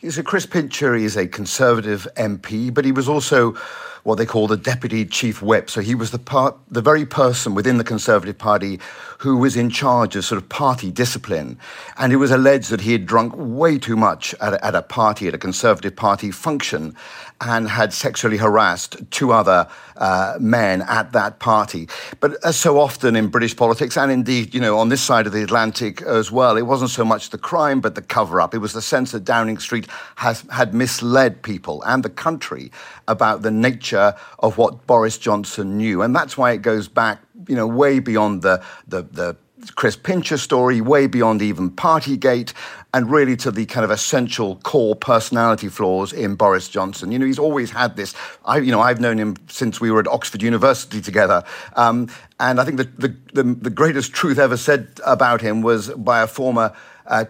[0.09, 3.57] So Chris Pincher is a Conservative MP, but he was also
[4.05, 5.69] what they call the deputy chief whip.
[5.69, 8.81] So he was the part, the very person within the Conservative Party
[9.19, 11.59] who was in charge of sort of party discipline.
[11.99, 14.83] And it was alleged that he had drunk way too much at a, at a
[14.83, 16.95] party, at a Conservative Party function,
[17.41, 21.89] and had sexually harassed two other uh, men at that party.
[22.21, 25.33] But as so often in British politics, and indeed, you know, on this side of
[25.33, 28.55] the Atlantic as well, it wasn't so much the crime, but the cover up.
[28.55, 29.87] It was the sense that Downing Street
[30.17, 32.73] has, had misled people and the country
[33.07, 36.03] about the nature of what Boris Johnson knew.
[36.03, 39.37] And that's why it goes back, you know, way beyond the, the, the
[39.71, 42.53] Chris Pincher story, way beyond even Partygate,
[42.95, 47.13] and really to the kind of essential core personality flaws in Boris Johnson.
[47.13, 48.15] You know, he's always had this.
[48.45, 51.45] I, you know, I've known him since we were at Oxford University together,
[51.77, 52.09] um,
[52.41, 56.23] and I think the, the, the, the, greatest truth ever said about him was by
[56.23, 56.75] a former
[57.07, 57.25] uh,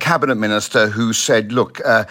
[0.00, 2.04] cabinet minister who said, "Look." Uh,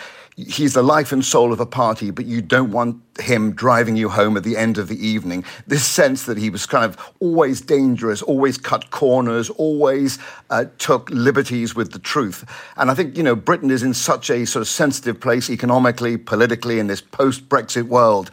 [0.48, 4.10] he's the life and soul of a party, but you don't want him driving you
[4.10, 5.44] home at the end of the evening.
[5.68, 10.18] This sense that he was kind of always dangerous, always cut corners, always
[10.50, 12.46] uh, took liberties with the truth.
[12.78, 16.18] And I think, you know, Britain is in such a sort of sensitive place economically,
[16.18, 18.32] politically, in this post Brexit world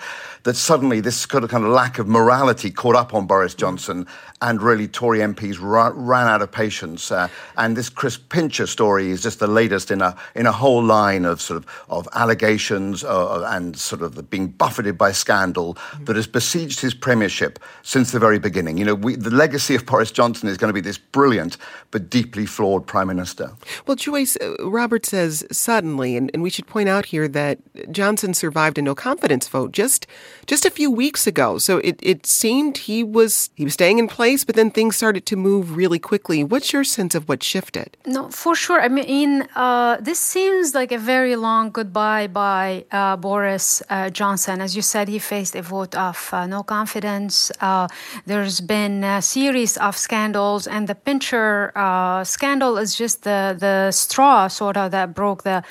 [0.49, 4.07] that suddenly this kind of, kind of lack of morality caught up on Boris Johnson
[4.41, 7.13] and really Tory MPs ra- ran out of patience.
[7.13, 7.29] Uh,
[7.59, 11.27] and this Chris Pincher story is just the latest in a in a whole line
[11.27, 16.05] of sort of of allegations uh, and sort of being buffeted by scandal mm-hmm.
[16.05, 18.79] that has besieged his premiership since the very beginning.
[18.79, 21.59] You know, we, the legacy of Boris Johnson is going to be this brilliant
[21.91, 23.53] but deeply flawed prime minister.
[23.87, 27.59] Well, Joyce, uh, Robert says suddenly, and, and we should point out here that
[27.91, 30.07] Johnson survived a no confidence vote just
[30.47, 31.59] just a few weeks ago.
[31.59, 35.27] So it, it seemed he was he was staying in place but then things started
[35.27, 36.45] to move really quickly.
[36.45, 37.97] What's your sense of what shifted?
[38.07, 38.81] No, for sure.
[38.81, 44.61] I mean, uh, this seems like a very long goodbye by uh, Boris uh, Johnson.
[44.61, 47.53] As you said, he faced a vote of uh, no confidence.
[47.61, 47.89] Uh,
[48.27, 53.91] there's been a series of scandals, and the Pincher uh, scandal is just the, the
[53.91, 55.63] straw, sort of, that broke the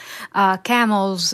[0.63, 1.31] camel's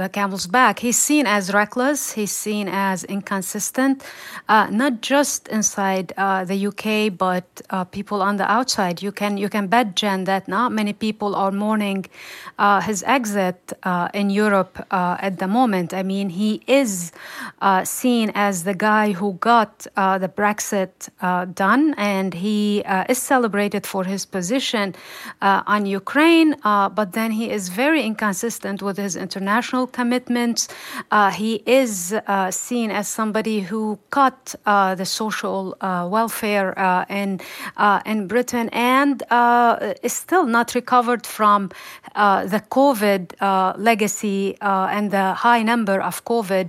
[0.00, 0.78] the camel's back.
[0.78, 2.12] He's seen as reckless.
[2.12, 4.04] He's seen as inconsistent,
[4.48, 9.02] not just inside the UK, but uh, people on the outside.
[9.02, 12.06] You can you can bet, Jen, that not many people are mourning
[12.58, 15.94] uh, his exit uh, in Europe uh, at the moment.
[15.94, 17.12] I mean, he is
[17.60, 20.90] uh, seen as the guy who got uh, the Brexit
[21.54, 24.94] done, and he is celebrated for his position
[25.40, 26.50] on Ukraine.
[26.98, 30.68] but then he is very inconsistent with his international commitments.
[31.40, 32.14] he is
[32.50, 37.40] seen as somebody who cut uh, the social welfare welfare uh, in
[37.76, 41.70] uh, in Britain and uh, is still not recovered from
[42.14, 43.22] uh, the COVID
[43.78, 46.68] legacy and the high number of COVID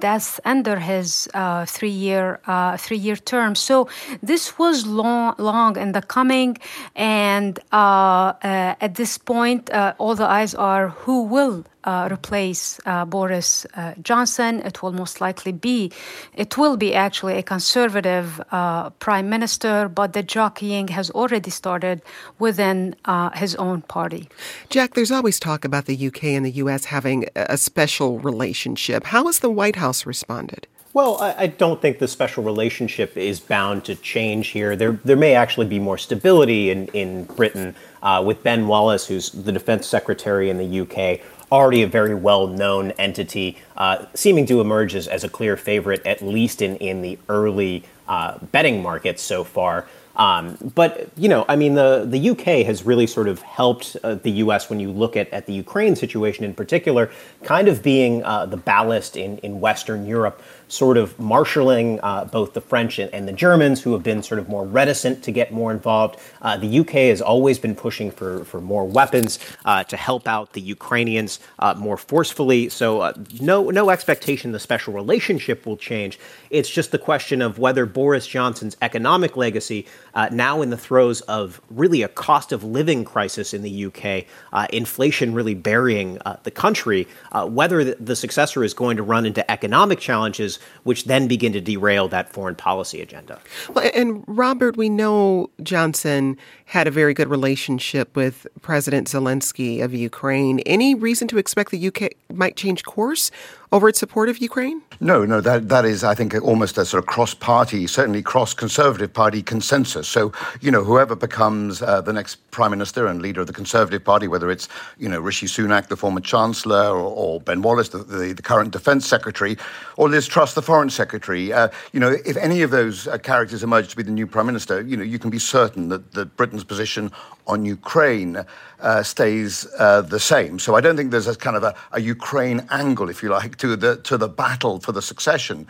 [0.00, 1.28] deaths under his
[1.66, 2.40] three-year
[2.78, 3.54] three-year term.
[3.54, 3.88] So
[4.22, 6.58] this was long long in the coming,
[6.94, 13.94] and at this point, all the eyes are who will uh, replace uh, Boris uh,
[14.02, 14.60] Johnson.
[14.60, 15.92] It will most likely be,
[16.34, 22.02] it will be actually a conservative uh, prime minister, but the jockeying has already started
[22.38, 24.28] within uh, his own party.
[24.68, 29.04] Jack, there's always talk about the UK and the US having a special relationship.
[29.04, 30.66] How has the White House responded?
[30.96, 34.74] Well, I, I, don't think the special relationship is bound to change here.
[34.76, 39.28] There, there may actually be more stability in, in Britain uh, with Ben Wallace, who's
[39.28, 41.20] the defense secretary in the UK,
[41.50, 46.04] already a very well known entity, uh, seeming to emerge as, as, a clear favorite,
[46.06, 49.86] at least in, in the early uh, betting markets so far.
[50.16, 54.14] Um, but you know, I mean, the the UK has really sort of helped uh,
[54.14, 57.10] the US when you look at, at the Ukraine situation in particular,
[57.44, 62.52] kind of being uh, the ballast in in Western Europe sort of marshaling uh, both
[62.52, 65.52] the French and, and, the Germans, who have been sort of more reticent to get
[65.52, 66.18] more involved.
[66.42, 70.54] Uh, the UK has always been pushing for, for more weapons uh, to help out
[70.54, 72.68] the Ukrainians uh, more forcefully.
[72.68, 76.18] So, uh, no, no expectation the special relationship will change.
[76.50, 81.20] It's just the question of whether Boris Johnson's economic legacy, uh, now in the throes
[81.22, 84.24] of really a cost of living crisis in the UK,
[84.72, 87.06] inflation really burying the country,
[87.44, 91.60] whether the, the successor is going to run into economic challenges which then begin to
[91.60, 93.40] derail that foreign policy agenda.
[93.72, 96.36] Well, and Robert, we know Johnson
[96.66, 100.60] had a very good relationship with President Zelensky of Ukraine.
[100.60, 103.30] Any reason to expect the UK might change course
[103.72, 104.82] over its support of Ukraine?
[105.00, 108.54] No, no, that, that is, I think, almost a sort of cross party, certainly cross
[108.54, 110.08] Conservative Party consensus.
[110.08, 114.02] So, you know, whoever becomes uh, the next Prime Minister and leader of the Conservative
[114.02, 117.98] Party, whether it's, you know, Rishi Sunak, the former Chancellor, or, or Ben Wallace, the,
[117.98, 119.58] the, the, current Defence Secretary,
[119.96, 123.62] or Liz Truss, the Foreign Secretary, uh, you know, if any of those uh, characters
[123.62, 126.36] emerge to be the new Prime Minister, you know, you can be certain that, that
[126.36, 127.10] Britain's position
[127.46, 128.44] on Ukraine
[128.80, 130.58] uh, stays uh, the same.
[130.58, 133.56] So I don't think there's a kind of a, a, Ukraine angle, if you like,
[133.58, 135.66] to the to the battle for the succession.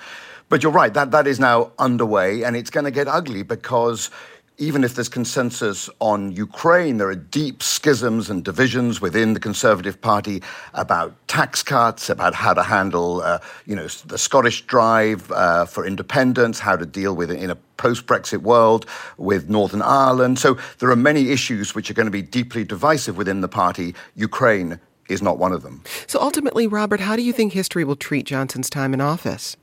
[0.49, 4.11] But you're right that that is now underway, and it's going to get ugly because
[4.59, 10.01] even if there's consensus on Ukraine, there are deep schisms and divisions within the Conservative
[10.01, 10.43] Party
[10.73, 15.87] about tax cuts, about how to handle, uh, you know, the Scottish drive uh, for
[15.87, 18.87] independence, how to deal with it in a post-Brexit world
[19.19, 20.39] with Northern Ireland.
[20.39, 23.95] So there are many issues which are going to be deeply divisive within the party.
[24.15, 24.81] Ukraine
[25.11, 25.83] is not one of them.
[26.07, 29.57] So ultimately, Robert, how do you think history will treat Johnson's time in office?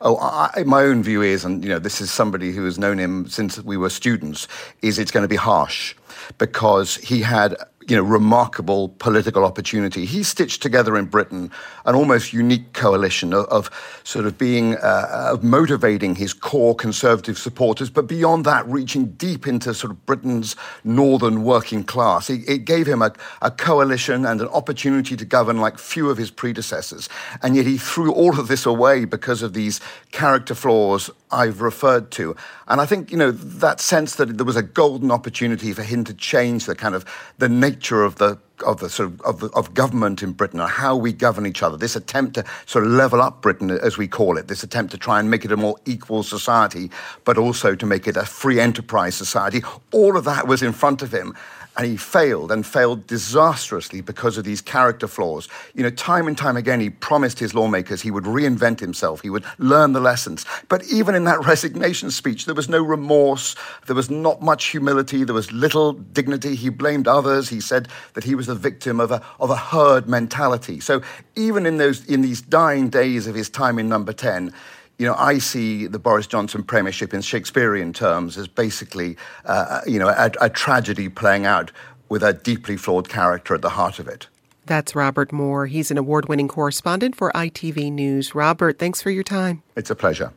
[0.00, 2.98] Oh, I, my own view is, and you know, this is somebody who has known
[2.98, 4.48] him since we were students,
[4.82, 5.94] is it's going to be harsh
[6.38, 7.56] because he had
[7.88, 10.04] you know, remarkable political opportunity.
[10.04, 11.52] He stitched together in Britain
[11.84, 13.70] an almost unique coalition of, of
[14.02, 19.46] sort of being, uh, of motivating his core conservative supporters, but beyond that, reaching deep
[19.46, 22.28] into sort of Britain's northern working class.
[22.28, 26.18] It, it gave him a, a coalition and an opportunity to govern like few of
[26.18, 27.08] his predecessors.
[27.42, 29.80] And yet he threw all of this away because of these
[30.10, 32.36] character flaws I've referred to.
[32.68, 36.04] And I think, you know, that sense that there was a golden opportunity for him
[36.04, 37.04] to change the kind of
[37.38, 40.96] the nature of the of the sort of, of, of, government in Britain or how
[40.96, 44.38] we govern each other, this attempt to sort of level up Britain, as we call
[44.38, 46.90] it, this attempt to try and make it a more equal society,
[47.24, 49.62] but also to make it a free enterprise society,
[49.92, 51.34] all of that was in front of him
[51.76, 55.48] and he failed and failed disastrously because of these character flaws.
[55.74, 59.30] You know, time and time again, he promised his lawmakers he would reinvent himself, he
[59.30, 60.46] would learn the lessons.
[60.68, 63.56] But even in that resignation speech, there was no remorse,
[63.86, 66.54] there was not much humility, there was little dignity.
[66.54, 67.48] He blamed others.
[67.48, 70.80] He said that he was the victim of a, of a herd mentality.
[70.80, 71.02] So
[71.34, 74.52] even in, those, in these dying days of his time in number 10,
[74.98, 79.98] you know, I see the Boris Johnson premiership in Shakespearean terms as basically, uh, you
[79.98, 81.70] know, a, a tragedy playing out
[82.08, 84.28] with a deeply flawed character at the heart of it.
[84.64, 85.66] That's Robert Moore.
[85.66, 88.34] He's an award winning correspondent for ITV News.
[88.34, 89.62] Robert, thanks for your time.
[89.76, 90.32] It's a pleasure.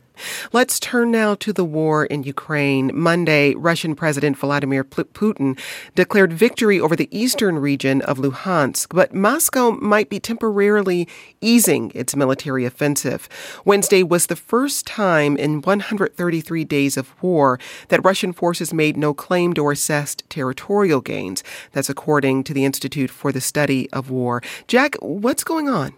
[0.52, 2.90] Let's turn now to the war in Ukraine.
[2.94, 5.58] Monday, Russian President Vladimir Putin
[5.94, 11.08] declared victory over the eastern region of Luhansk, but Moscow might be temporarily
[11.40, 13.28] easing its military offensive.
[13.64, 17.58] Wednesday was the first time in 133 days of war
[17.88, 21.42] that Russian forces made no claimed or assessed territorial gains.
[21.72, 24.42] That's according to the Institute for the Study of War.
[24.66, 25.94] Jack, what's going on?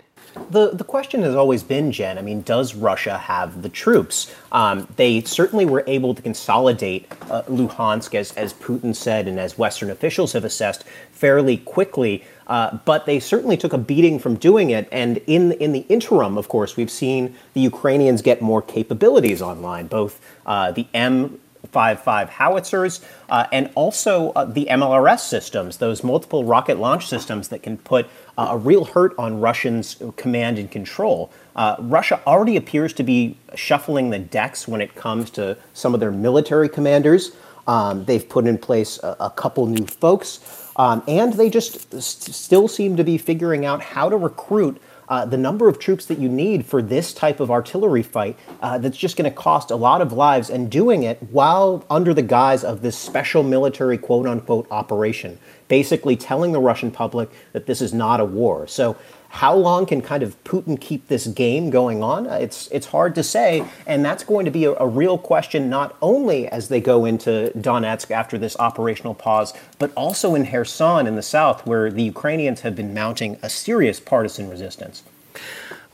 [0.50, 2.18] The the question has always been, Jen.
[2.18, 4.34] I mean, does Russia have the troops?
[4.50, 9.58] Um, they certainly were able to consolidate uh, Luhansk, as as Putin said, and as
[9.58, 12.24] Western officials have assessed, fairly quickly.
[12.46, 14.88] Uh, but they certainly took a beating from doing it.
[14.90, 19.86] And in in the interim, of course, we've seen the Ukrainians get more capabilities online,
[19.86, 26.44] both uh, the M 55 howitzers, uh, and also uh, the MLRS systems, those multiple
[26.44, 28.06] rocket launch systems that can put
[28.36, 31.30] uh, a real hurt on Russians' command and control.
[31.54, 36.00] Uh, Russia already appears to be shuffling the decks when it comes to some of
[36.00, 37.32] their military commanders.
[37.66, 40.40] Um, they've put in place a, a couple new folks,
[40.76, 45.24] um, and they just st- still seem to be figuring out how to recruit uh,
[45.24, 48.96] the number of troops that you need for this type of artillery fight uh, that's
[48.96, 52.64] just going to cost a lot of lives and doing it while under the guise
[52.64, 55.38] of this special military quote unquote operation,
[55.68, 58.66] basically telling the Russian public that this is not a war.
[58.66, 58.96] So
[59.32, 62.26] how long can kind of Putin keep this game going on?
[62.26, 65.70] Uh, it's it's hard to say, and that's going to be a, a, real question
[65.70, 71.06] not only as they go into Donetsk after this operational pause, but also in Kherson
[71.06, 75.02] in the south, where the Ukrainians have been mounting a serious partisan resistance.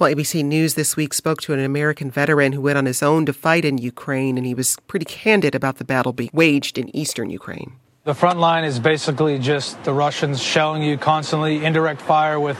[0.00, 3.24] Well, ABC News this week spoke to an American veteran who went on his own
[3.26, 6.94] to fight in Ukraine, and he was pretty candid about the battle being waged in
[6.94, 7.76] eastern Ukraine.
[8.02, 12.58] The front line is basically just the Russians shelling you constantly, indirect fire with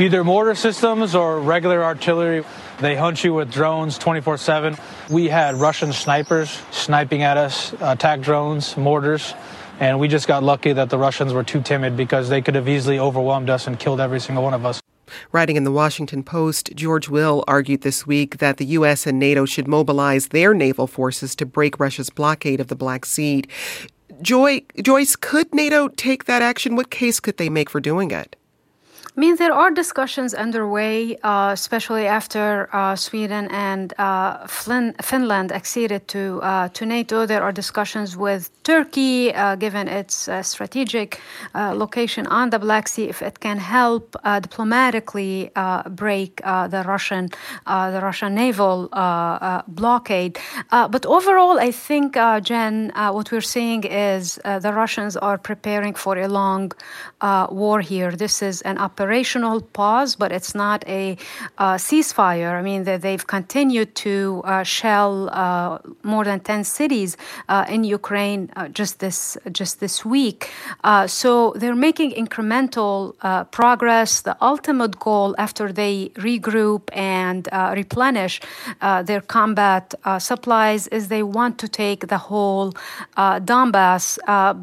[0.00, 2.44] either mortar systems or regular artillery.
[2.80, 4.76] They hunt you with drones 24 7.
[5.10, 9.34] We had Russian snipers sniping at us, attack drones, mortars,
[9.78, 12.68] and we just got lucky that the Russians were too timid because they could have
[12.68, 14.80] easily overwhelmed us and killed every single one of us.
[15.30, 19.06] Writing in the Washington Post, George Will argued this week that the U.S.
[19.06, 23.44] and NATO should mobilize their naval forces to break Russia's blockade of the Black Sea.
[24.22, 26.74] Joy, Joyce, could NATO take that action?
[26.74, 28.34] What case could they make for doing it?
[29.16, 35.52] I mean, there are discussions underway, uh, especially after uh, Sweden and uh, Flin- Finland
[35.52, 37.24] acceded to uh, to NATO.
[37.24, 41.20] There are discussions with Turkey, uh, given its uh, strategic
[41.54, 45.50] location on the Black Sea, if it can help diplomatically
[45.90, 47.28] break the Russian
[47.66, 48.88] the Russian naval
[49.68, 50.38] blockade.
[50.70, 56.26] but overall, I think, Jen, what we're seeing is the Russians are preparing for a
[56.26, 56.72] long
[57.50, 58.10] war here.
[58.16, 61.16] This is an operation operational pause, but it's not a
[61.58, 62.52] uh, ceasefire.
[62.58, 67.16] I mean, they, they've continued to uh, shell uh, more than 10 cities
[67.48, 70.50] uh, in Ukraine uh, just this just this week.
[70.82, 72.96] Uh, so they're making incremental
[73.50, 74.22] progress.
[74.22, 75.94] The ultimate goal, after they
[76.30, 77.42] regroup and
[77.80, 78.40] replenish
[79.08, 79.84] their combat
[80.18, 82.72] supplies, is they want to take the whole
[83.50, 84.06] Donbass.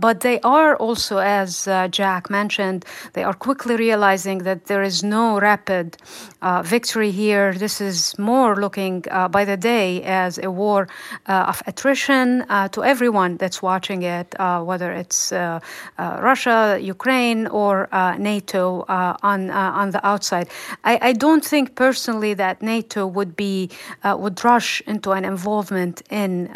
[0.06, 1.52] but they are also, as
[1.98, 2.80] Jack mentioned,
[3.14, 5.98] they are quickly realizing that there is no rapid
[6.42, 7.54] uh, victory here.
[7.54, 10.88] This is more looking uh, by the day as a war
[11.28, 15.32] uh, of attrition uh, to everyone that's watching it, uh, whether it's
[15.98, 17.88] Russia, Ukraine, or
[18.18, 20.50] NATO on on the outside.
[20.84, 23.70] I, I, don't think personally that NATO would be
[24.04, 26.50] would rush into an involvement in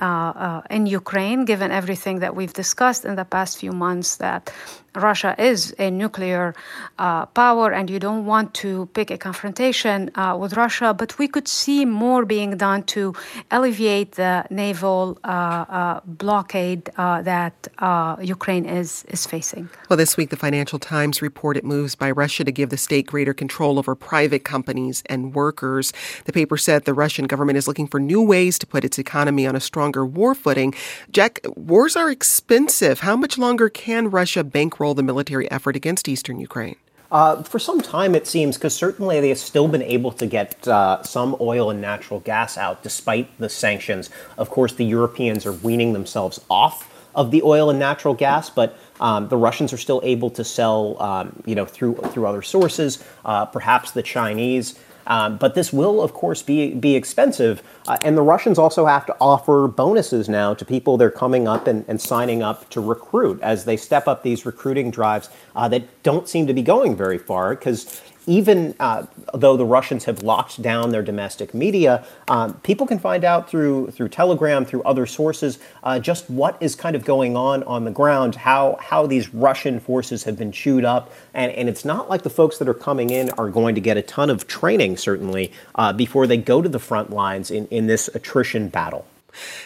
[0.69, 4.52] in Ukraine, given everything that we've discussed in the past few months that
[4.95, 6.55] Russia is a nuclear
[6.99, 11.27] uh, power and you don't want to pick a confrontation uh, with Russia, but we
[11.27, 13.13] could see more being done to
[13.51, 19.69] alleviate the naval uh, uh blockade uh, that uh, Ukraine is, is facing.
[19.89, 23.34] Well, this week, the Financial Times reported moves by Russia to give the state greater
[23.34, 25.91] control over private companies and workers.
[26.26, 29.45] The paper said the Russian government is looking for new ways to put its economy
[29.47, 30.73] on a stronger war footing.
[31.11, 33.01] Jack, wars are expensive.
[33.01, 34.84] How much longer can Russia bankroll?
[34.93, 36.75] The military effort against eastern Ukraine?
[37.11, 40.67] Uh, for some time, it seems, because certainly they have still been able to get
[40.67, 44.09] uh, some oil and natural gas out despite the sanctions.
[44.37, 48.77] Of course, the Europeans are weaning themselves off of the oil and natural gas, but
[48.99, 53.03] um, the Russians are still able to sell, um, you know, through through other sources.
[53.23, 54.77] Uh, perhaps the Chinese
[55.07, 59.06] um, but this will, of course, be be expensive, uh, and the Russians also have
[59.06, 63.40] to offer bonuses now to people they're coming up and, and signing up to recruit
[63.41, 67.18] as they step up these recruiting drives uh, that don't seem to be going very
[67.18, 67.56] far.
[67.56, 72.99] Because even uh, though the Russians have locked down their domestic media, um, people can
[72.99, 77.35] find out through through Telegram, through other sources, uh, just what is kind of going
[77.35, 81.69] on on the ground, how how these Russian forces have been chewed up, and and
[81.69, 84.30] it's not like the folks that are coming in are going to get a ton
[84.30, 88.69] of training certainly uh, before they go to the front lines in in this attrition
[88.69, 89.06] battle.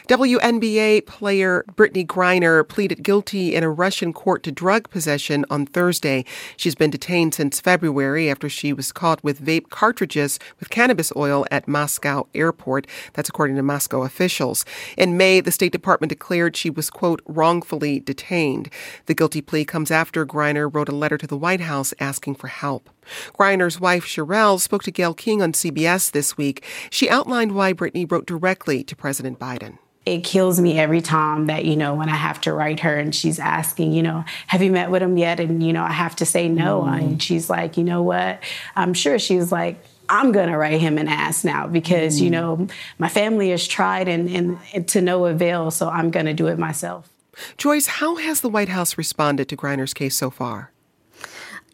[0.07, 6.25] WNBA player Brittney Griner pleaded guilty in a Russian court to drug possession on Thursday.
[6.57, 11.45] She's been detained since February after she was caught with vape cartridges with cannabis oil
[11.51, 12.87] at Moscow airport.
[13.13, 14.65] That's according to Moscow officials.
[14.97, 18.69] In May, the State Department declared she was, quote, wrongfully detained.
[19.05, 22.47] The guilty plea comes after Griner wrote a letter to the White House asking for
[22.47, 22.89] help.
[23.37, 26.63] Griner's wife, Cherelle, spoke to Gayle King on CBS this week.
[26.89, 29.77] She outlined why Brittney wrote directly to President Biden
[30.09, 33.13] it kills me every time that you know when i have to write her and
[33.13, 36.15] she's asking you know have you met with him yet and you know i have
[36.15, 36.97] to say no mm.
[36.97, 38.41] and she's like you know what
[38.75, 42.23] i'm sure she's like i'm going to write him an ass now because mm.
[42.23, 42.67] you know
[42.97, 46.47] my family has tried and, and, and to no avail so i'm going to do
[46.47, 47.09] it myself
[47.57, 50.71] joyce how has the white house responded to griner's case so far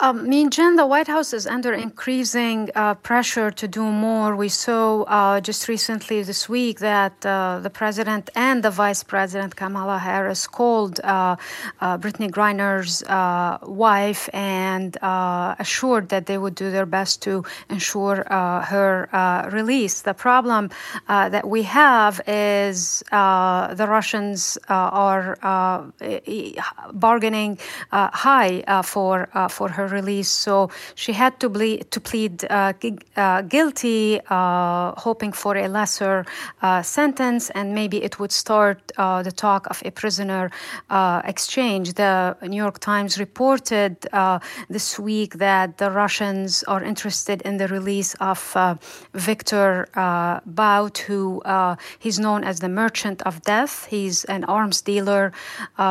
[0.02, 4.36] um, mean, Jen, the White House is under increasing uh, pressure to do more.
[4.36, 9.56] We saw uh, just recently this week that uh, the president and the vice president,
[9.56, 11.38] Kamala Harris, called uh,
[11.80, 14.98] uh, Brittney Griner's uh, wife and
[15.60, 20.02] assured that they would do their best to ensure her release.
[20.02, 20.72] The problem
[21.08, 25.38] that we have is the Russians are
[26.94, 27.60] bargaining
[27.92, 30.30] high for for her her release.
[30.30, 35.68] So she had to, ble- to plead uh, g- uh, guilty, uh, hoping for a
[35.68, 36.26] lesser
[36.62, 40.52] uh, sentence, and maybe it would start uh, the talk of a prisoner
[41.26, 41.94] exchange.
[41.94, 43.96] The New York Times reported
[44.70, 48.40] this week that the Russians are interested in the release of
[49.14, 49.88] Victor
[50.46, 51.42] Bout, who
[52.00, 53.86] he's known as the Merchant of Death.
[53.90, 55.32] He's an arms dealer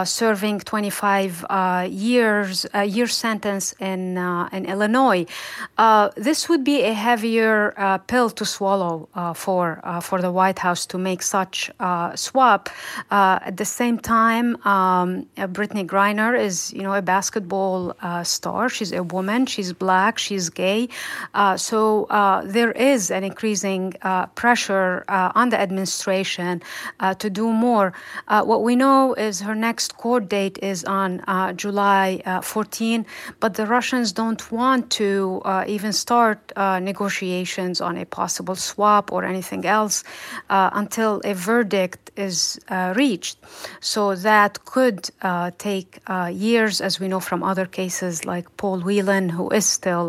[0.05, 1.45] serving 25
[1.91, 5.27] years, a year sentence in, uh, in Illinois.
[5.79, 10.33] Uh, this would be a heavier uh, pill to swallow uh, for, uh, for the
[10.33, 12.63] White House to make such a swap.
[13.11, 17.95] at the same time, um, Brittney Griner is, you know, a basketball
[18.25, 18.69] star.
[18.69, 19.47] She's a woman.
[19.47, 20.19] She's black.
[20.19, 20.89] She's gay.
[21.57, 21.79] so
[22.57, 23.83] there is an increasing
[24.35, 25.05] pressure
[25.41, 26.63] on the administration
[27.23, 27.93] to do more.
[28.51, 33.07] what we know is her next court date is on uh, July uh, 14,
[33.41, 39.11] but the Russians don't want to uh, even start uh, negotiations on a possible swap
[39.11, 39.97] or anything else
[40.49, 42.37] uh, until a verdict is
[42.69, 43.37] uh, reached.
[43.81, 45.01] So that could
[45.59, 45.91] take
[46.49, 50.09] years, as we know from other cases like Paul Whelan, who is still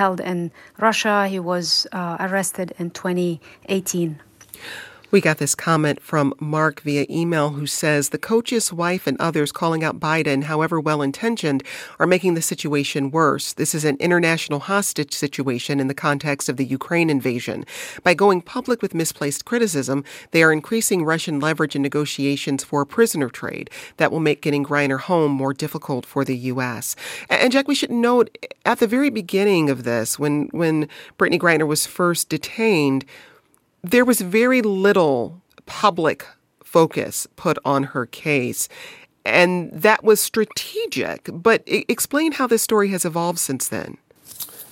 [0.00, 0.50] held in
[0.86, 1.16] Russia.
[1.34, 4.20] He was arrested in 2018.
[5.14, 9.52] We got this comment from Mark via email who says the coach's wife and others
[9.52, 11.62] calling out Biden, however well intentioned,
[12.00, 13.52] are making the situation worse.
[13.52, 17.64] This is an international hostage situation in the context of the Ukraine invasion.
[18.02, 22.86] By going public with misplaced criticism, they are increasing Russian leverage in negotiations for a
[22.86, 26.96] prisoner trade that will make getting Griner home more difficult for the U.S.
[27.30, 28.36] And Jack, we should note
[28.66, 30.88] at the very beginning of this, when when
[31.20, 33.04] Brittney Griner was first detained
[33.84, 36.26] there was very little public
[36.64, 38.68] focus put on her case.
[39.26, 41.28] And that was strategic.
[41.32, 43.98] But explain how this story has evolved since then.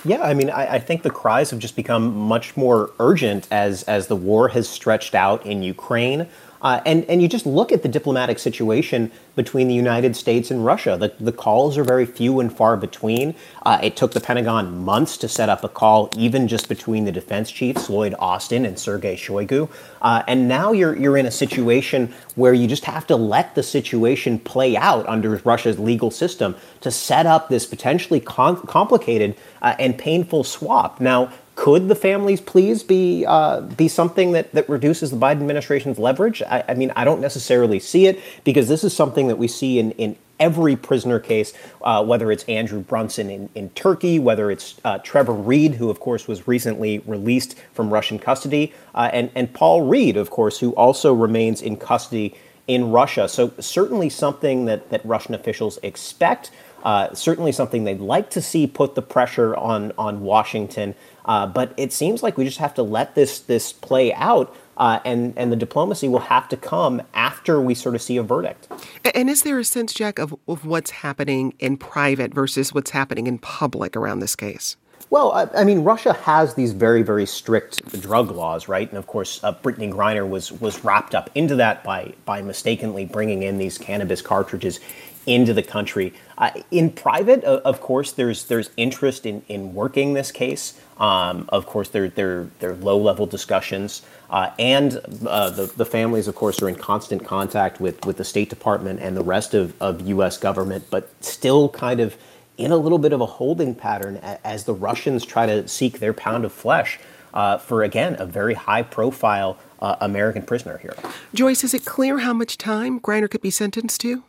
[0.05, 3.85] Yeah, I mean, I, I, think the cries have just become much more urgent as
[3.85, 6.29] as the war has stretched out in Ukraine.
[6.63, 10.65] Uh, and, and you just look at the diplomatic situation between the United States and
[10.65, 10.97] Russia.
[10.97, 13.35] The, the calls are very few and far between.
[13.63, 17.13] Uh, it took the Pentagon months to set up a call, even just between the
[17.13, 19.69] defense chiefs, Lloyd Austin and Sergei Shoigu.
[20.01, 23.63] Uh, and now you're, you're in a situation where you just have to let the
[23.63, 29.75] situation play out under Russia's legal system to set up this potentially com- complicated uh,
[29.79, 31.01] and painful swap.
[31.01, 35.99] Now, could the families please be uh, be something that, that reduces the Biden administration's
[35.99, 36.43] leverage?
[36.43, 39.79] I, I, mean, I don't necessarily see it because this is something that we see
[39.79, 41.53] in, in every prisoner case,
[41.83, 46.01] uh, whether it's Andrew Brunson in, in Turkey, whether it's uh, Trevor Reed, who of
[46.01, 50.73] course was recently released from Russian custody, uh, and, and Paul Reed, of course, who
[50.73, 52.35] also remains in custody
[52.67, 53.29] in Russia.
[53.29, 56.51] So certainly something that, that Russian officials expect.
[56.85, 60.97] Uh, certainly something they'd like to see put the pressure on on Washington.
[61.25, 64.55] Uh, but it seems like we just have to let this this play out.
[64.77, 68.23] Uh, and and the diplomacy will have to come after we sort of see a
[68.23, 68.69] verdict.
[69.15, 73.27] And is there a sense, Jack, of, of what's happening in private versus what's happening
[73.27, 74.77] in public around this case?
[75.13, 78.89] Well, I, I, mean, Russia has these very, very strict drug laws, right?
[78.89, 83.05] And of course, uh, Brittney Griner was was wrapped up into that by by mistakenly
[83.05, 84.81] bringing in these cannabis cartridges
[85.27, 86.15] into the country.
[86.39, 90.81] Uh, in private, uh, of course, there's there's interest in, in working this case.
[90.99, 96.29] Um, of course, there are they're low level discussions, uh, and uh, the the families,
[96.29, 99.81] of course, are in constant contact with with the State Department and the rest of
[99.81, 100.39] of U.S.
[100.39, 102.17] government, but still kind of
[102.59, 106.13] in a little bit of a holding pattern as the Russians try to seek their
[106.13, 106.99] pound of flesh
[107.35, 110.95] uh, for again a very high profile uh, American prisoner here.
[111.35, 114.23] Joyce, is it clear how much time Griner could be sentenced to?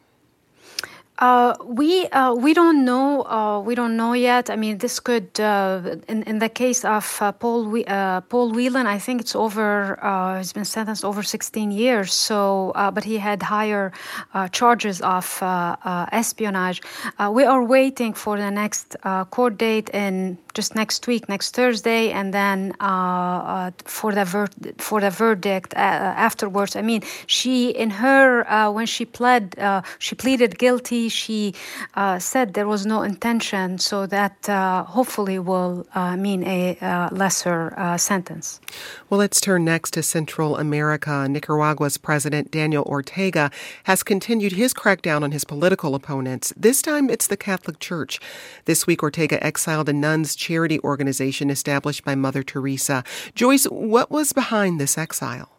[1.23, 4.49] Uh, we uh, we don't know uh, we don't know yet.
[4.49, 7.85] I mean, this could uh, in in the case of uh, Paul we-
[8.29, 9.95] Paul Whelan, I think it's over.
[10.37, 12.11] he's been sentenced over 16 years.
[12.11, 13.93] So, but he had higher
[14.51, 15.25] charges of
[16.11, 16.81] espionage.
[17.31, 18.97] we are waiting for the next
[19.29, 22.73] court date in just next week, next Thursday, and then
[23.85, 24.47] for the ver-
[24.77, 26.75] for the verdict afterwards.
[26.75, 29.55] I mean, she in her when she pled
[29.99, 31.53] she pleaded guilty she
[31.95, 37.09] uh, said there was no intention, so that uh, hopefully will uh, mean a uh,
[37.11, 38.59] lesser uh, sentence.
[39.09, 41.27] Well, let's turn next to Central America.
[41.29, 43.51] Nicaragua's President Daniel Ortega
[43.83, 46.53] has continued his crackdown on his political opponents.
[46.57, 48.19] This time it's the Catholic Church.
[48.65, 53.03] This week, Ortega exiled a nuns charity organization established by Mother Teresa.
[53.33, 55.49] Joyce, what was behind this exile?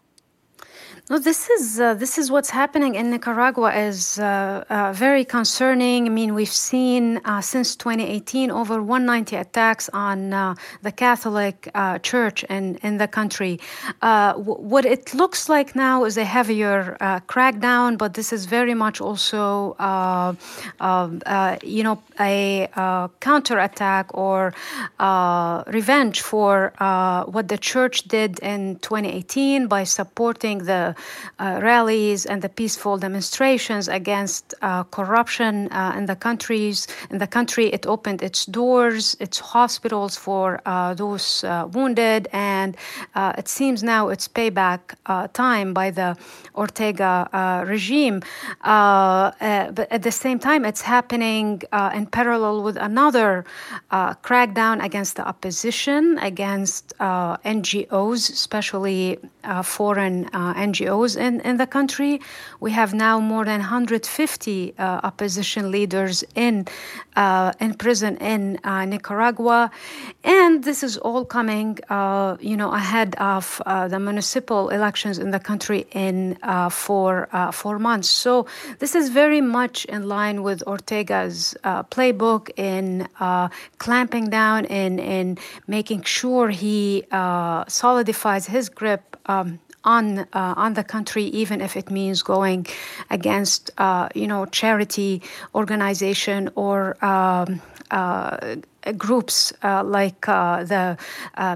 [1.11, 6.07] No, this is uh, this is what's happening in Nicaragua is uh, uh, very concerning.
[6.07, 11.99] I mean, we've seen uh, since 2018 over 190 attacks on uh, the Catholic uh,
[11.99, 13.61] Church in in the country.
[14.01, 16.97] W- what it looks like now is a heavier
[17.29, 21.21] crackdown, but this is very much also, um,
[21.63, 22.67] you know, a
[23.21, 24.55] counterattack or
[25.67, 26.73] revenge for
[27.27, 30.94] what the church did in 2018 by supporting the
[31.39, 36.87] rallies and the peaceful demonstrations against uh, corruption uh, in the countries.
[37.11, 42.77] In the country, it opened its doors, its hospitals for uh, those uh, wounded, and
[43.41, 44.81] it seems now it's payback
[45.33, 46.17] time by the
[46.55, 47.29] Ortega
[47.67, 48.21] regime.
[48.63, 51.63] but at the same time, it's happening
[51.95, 53.45] in parallel with another
[54.29, 60.55] crackdown against the opposition, against NGOs, especially uh, foreign uh,
[60.85, 62.21] NGOs in, in the country.
[62.61, 66.67] We have now more than 150 uh, opposition leaders in
[67.17, 69.71] uh, in prison in uh, Nicaragua,
[70.25, 75.39] and this is all coming, uh, you know, ahead of the municipal elections in the
[75.39, 76.37] country in
[76.71, 78.09] four four months.
[78.09, 78.47] So
[78.81, 83.07] this is very much in line with Ortega's playbook in
[83.79, 85.39] clamping down in in
[85.69, 87.05] making sure he
[87.69, 92.67] solidifies his grip um, on uh, on the country, even if it means going
[93.11, 95.23] against uh, you know charity
[95.55, 96.97] organization or.
[97.05, 98.57] Um, uh,
[98.97, 100.97] groups uh, like uh, the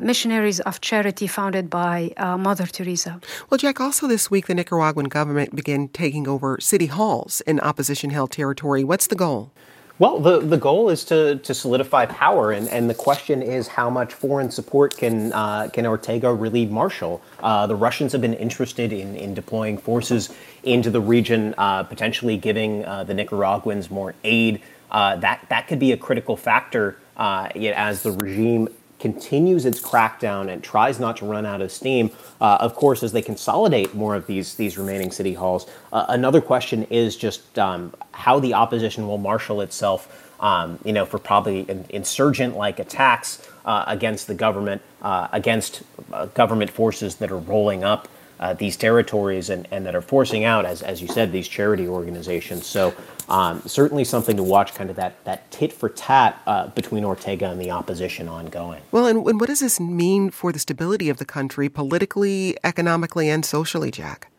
[0.03, 3.21] Missionaries of Charity founded by Mother Teresa.
[3.51, 8.11] Well, Jack, also this week the Nicaraguan government began taking over city halls in opposition
[8.11, 8.85] held territory.
[8.85, 9.51] What's the goal?
[9.99, 13.91] Well, the, the goal is to, to solidify power, and, and the question is how
[13.91, 17.21] much foreign support can uh, can Ortega really marshal?
[17.41, 22.37] Uh, the Russians have been interested in, in deploying forces into the region, uh, potentially
[22.37, 24.63] giving uh, the Nicaraguans more aid.
[24.89, 28.69] Uh, that that could be a critical factor uh, as the regime
[28.99, 32.11] continues its crackdown and tries not to run out of steam.
[32.41, 36.41] Uh, of course, as they consolidate more of these these remaining city halls, uh, another
[36.41, 40.25] question is just um, how the opposition will marshal itself.
[40.41, 46.71] Um, you know, for probably insurgent-like attacks uh, against the government, uh, against uh, government
[46.71, 48.07] forces that are rolling up
[48.41, 51.89] uh, these territories and, and that are forcing out, as, as you said, these charity
[51.89, 52.67] organizations.
[52.67, 52.95] So
[53.29, 57.51] um, certainly something to watch, kind of that, that tit for tat uh, between Ortega
[57.51, 58.83] and the opposition ongoing.
[58.93, 63.29] Well, and, and what does this mean for the stability of the country politically, economically,
[63.29, 64.31] and socially, Jack?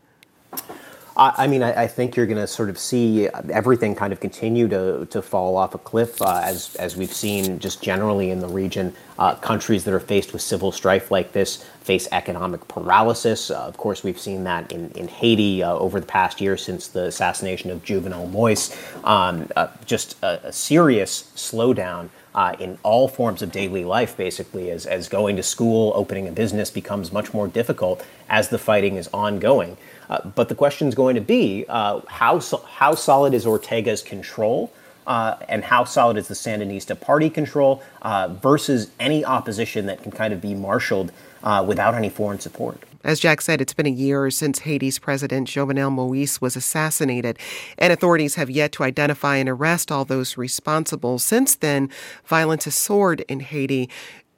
[1.20, 4.70] I, mean, I, I, think you're going to sort of see everything kind of continue
[4.70, 8.48] to, to fall off a cliff uh, as, as we've seen just generally in the
[8.48, 8.94] region.
[9.18, 13.52] Uh, countries that are faced with civil strife like this face economic paralysis.
[13.52, 16.88] Uh, of course, we've seen that in, in Haiti uh, over the past year since
[16.88, 18.74] the assassination of Jovenel Moise.
[19.04, 24.72] Um, uh, just a, a serious slowdown uh, in all forms of daily life, basically,
[24.72, 28.96] as, as going to school, opening a business becomes much more difficult as the fighting
[28.96, 29.76] is ongoing.
[30.10, 34.02] Uh, but the question is going to be uh, how, so, how solid is Ortega's
[34.02, 34.72] control?
[35.08, 40.12] Uh, and how solid is the Sandinista party control uh, versus any opposition that can
[40.12, 41.12] kind of be marshaled
[41.44, 42.84] uh, without any foreign support.
[43.04, 47.40] As Jack said, it's been a year since Haiti's President Jovenel Moise was assassinated,
[47.78, 51.18] and authorities have yet to identify and arrest all those responsible.
[51.18, 51.90] Since then,
[52.26, 53.90] violence has soared in Haiti.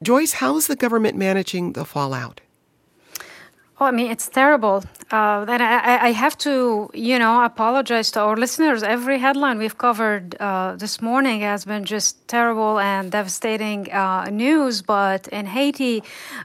[0.04, 2.40] Joyce, how is the government managing the fallout?
[3.82, 4.84] Oh, I mean, it's terrible.
[5.12, 8.84] Uh, and I, I, have to, you know, apologize to our listeners.
[8.84, 14.84] Every headline we've covered uh, this morning has been just terrible and devastating uh, news.
[14.84, 16.04] But in Haiti,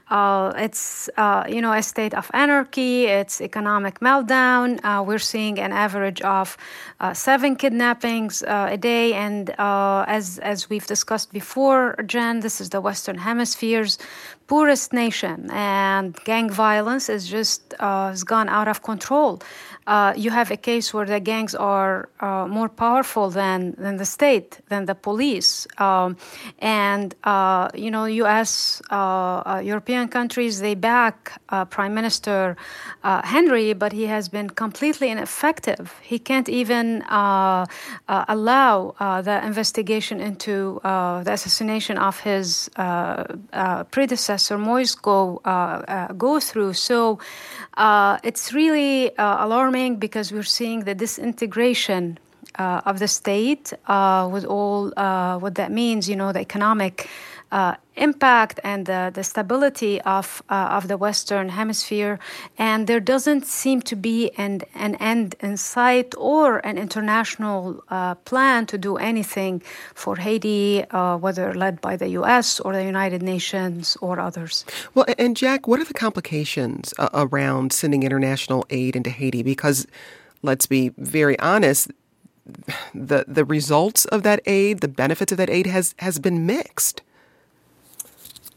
[0.09, 3.05] uh, it's, uh, you know, a state of anarchy.
[3.05, 4.83] It's economic meltdown.
[4.83, 6.57] Uh, we're seeing an average of
[7.13, 9.13] seven kidnappings a day.
[9.13, 13.99] And as as we've discussed before, Jen, this is the Western Hemisphere's
[14.47, 19.41] poorest nation, and gang violence is just uh, has gone out of control.
[19.87, 24.05] Uh, you have a case where the gangs are uh, more powerful than, than the
[24.05, 25.65] state, than the police.
[25.77, 26.17] Um,
[26.59, 32.57] and, uh, you know, U.S., uh, uh, European countries, they back Prime Minister
[33.03, 35.95] Henry, but he has been completely ineffective.
[36.01, 42.69] He can't even allow the investigation into the assassination of his
[43.91, 45.39] predecessor, Moise, go,
[46.17, 46.73] go through.
[46.73, 47.19] So
[48.23, 52.17] it's really alarming because we're seeing the disintegration
[52.57, 57.09] uh, of the state uh, with all uh, what that means, you know, the economic
[57.51, 62.19] uh, impact and the, the stability of, uh, of the Western Hemisphere.
[62.57, 68.15] And there doesn't seem to be an, an end in sight or an international uh,
[68.15, 69.61] plan to do anything
[69.93, 72.59] for Haiti, whether led by the U.S.
[72.59, 74.65] or the United Nations or others.
[74.93, 79.41] Well, and Jack, what are the complications around sending international aid into Haiti?
[79.41, 79.87] Because
[80.43, 81.91] let's be very honest,
[82.93, 87.01] the the results of that aid, the benefits of that aid has has been mixed.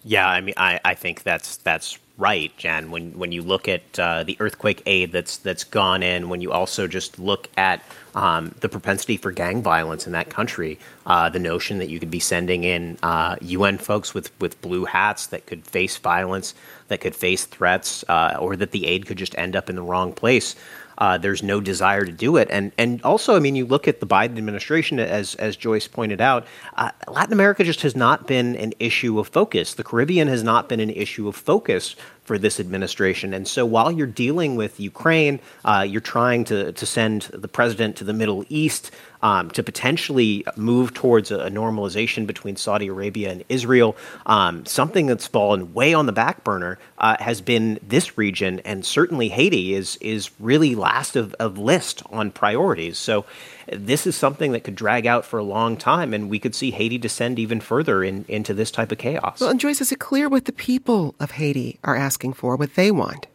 [0.05, 2.91] Yeah, I mean, I, I think that's that's right, Jen.
[2.91, 6.53] When when you look at uh, the earthquake aid that's that's gone in, when you
[6.53, 7.83] also just look at
[8.15, 12.11] um, the propensity for gang violence in that country, uh, the notion that you could
[12.11, 16.55] be sending in uh, UN folks with with blue hats that could face violence,
[16.89, 19.83] that could face threats, uh, or that the aid could just end up in the
[19.83, 20.57] wrong place.
[21.01, 24.01] Uh, there's no desire to do it, and and also, I mean, you look at
[24.01, 26.47] the Biden administration, as as Joyce pointed out,
[26.77, 29.75] uh, Latin America just has not been an issue of focus.
[29.75, 31.97] The Caribbean has not been an issue of focus
[32.31, 33.35] for this administration.
[33.35, 37.97] And so while you're dealing with Ukraine, uh, you're trying to, to send the president
[37.97, 43.43] to the Middle East um, to potentially move towards a, normalization between Saudi Arabia and
[43.49, 43.97] Israel.
[44.27, 48.87] Um, something that's fallen way on the back burner uh, has been this region, and
[48.87, 52.97] certainly Haiti is is really last of, of list on priorities.
[52.97, 53.25] So
[53.73, 56.71] this is something that could drag out for a long time, and we could see
[56.71, 59.41] Haiti descend even further in, into this type of chaos.
[59.41, 62.75] Well, and Joyce, is it clear what the people of Haiti are asking for, what
[62.75, 63.27] they want?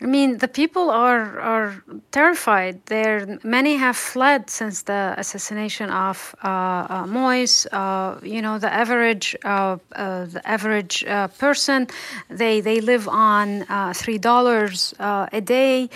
[0.00, 2.86] I mean, the people are are terrified.
[2.86, 7.66] There, many have fled since the assassination of uh, uh, Moise.
[7.72, 11.88] Uh, you know, the average uh, uh, the average uh, person,
[12.30, 13.64] they they live on
[13.94, 15.90] three dollars a day.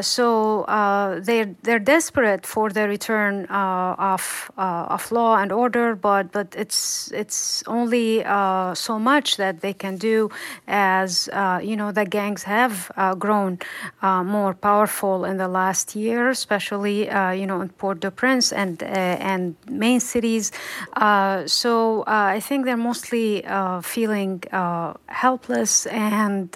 [0.00, 0.64] so
[1.22, 5.94] they're they're desperate for the return of of law and order.
[5.94, 8.24] But but it's it's only
[8.74, 10.30] so much that they can do,
[10.66, 11.28] as
[11.62, 13.58] you know, the gangs have grown grown
[14.02, 19.32] uh, more powerful in the last year, especially uh, you know in Port-au-Prince and uh,
[19.32, 20.52] and main cities.
[20.94, 23.44] Uh, so uh, I think they're mostly
[23.82, 24.42] feeling
[25.06, 26.50] helpless, and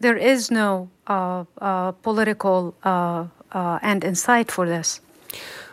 [0.00, 0.88] there is no
[2.02, 2.74] political
[3.82, 5.00] end in sight for this.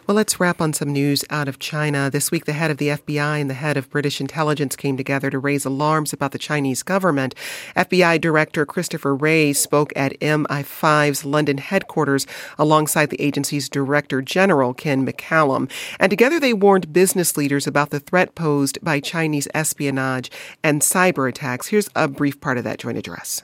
[0.06, 2.10] Well, let's wrap on some news out of China.
[2.10, 5.30] This week, the head of the FBI and the head of British intelligence came together
[5.30, 7.34] to raise alarms about the Chinese government.
[7.78, 12.28] FBI Director Christopher Wray spoke at MI5's London headquarters
[12.60, 15.72] alongside the agency's Director General, Ken McCallum.
[16.02, 20.30] And together they warned business leaders about the threat posed by Chinese espionage
[20.62, 21.68] and cyber attacks.
[21.68, 23.44] Here's a brief part of that joint address.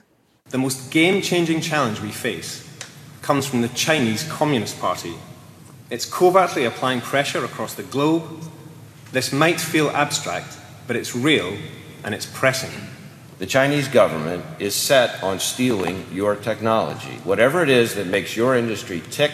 [0.50, 2.68] The most game changing challenge we face
[3.22, 5.14] comes from the Chinese Communist Party
[5.90, 8.22] it's covertly applying pressure across the globe.
[9.12, 10.56] This might feel abstract,
[10.86, 11.56] but it's real
[12.04, 12.70] and it's pressing.
[13.38, 18.54] The Chinese government is set on stealing your technology, whatever it is that makes your
[18.54, 19.32] industry tick,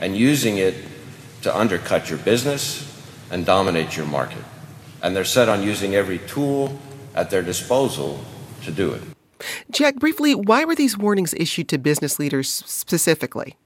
[0.00, 0.74] and using it
[1.42, 2.88] to undercut your business
[3.30, 4.42] and dominate your market.
[5.02, 6.78] And they're set on using every tool
[7.14, 8.24] at their disposal
[8.64, 9.02] to do it.
[9.70, 13.56] Jack, briefly, why were these warnings issued to business leaders specifically?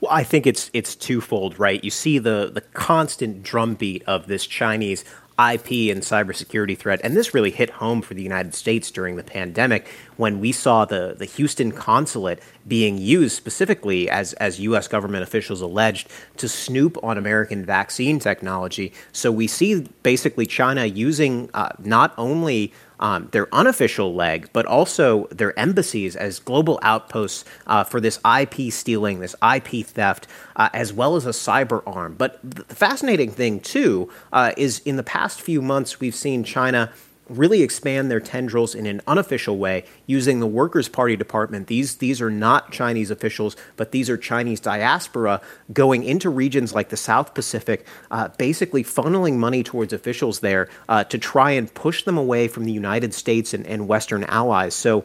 [0.00, 1.82] Well, I think it's it's twofold, right?
[1.82, 5.04] You see the the constant drumbeat of this Chinese
[5.38, 9.22] IP and cybersecurity threat, and this really hit home for the United States during the
[9.22, 14.88] pandemic when we saw the, the Houston consulate being used specifically, as, as U.S.
[14.88, 16.08] government officials alleged,
[16.38, 18.92] to snoop on American vaccine technology.
[19.12, 25.26] So we see basically China using uh, not only um, their unofficial leg, but also
[25.26, 30.26] their embassies as global outposts uh, for this IP stealing, this IP theft,
[30.56, 32.14] uh, as well as a cyber arm.
[32.16, 36.92] But the fascinating thing, too, uh, is in the past few months, we've seen China
[37.28, 41.66] really expand their tendrils in an unofficial way using the Workers' Party department.
[41.66, 45.40] These these are not Chinese officials, but these are Chinese diaspora
[45.72, 51.04] going into regions like the South Pacific, uh, basically funneling money towards officials there uh,
[51.04, 54.74] to try and push them away from the United States and, and Western allies.
[54.74, 55.04] So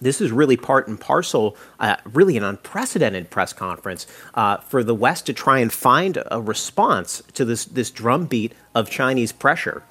[0.00, 4.94] this is really part and parcel, uh, really an unprecedented press conference uh, for the
[4.94, 9.82] West to try and find a response to this this drumbeat of Chinese pressure.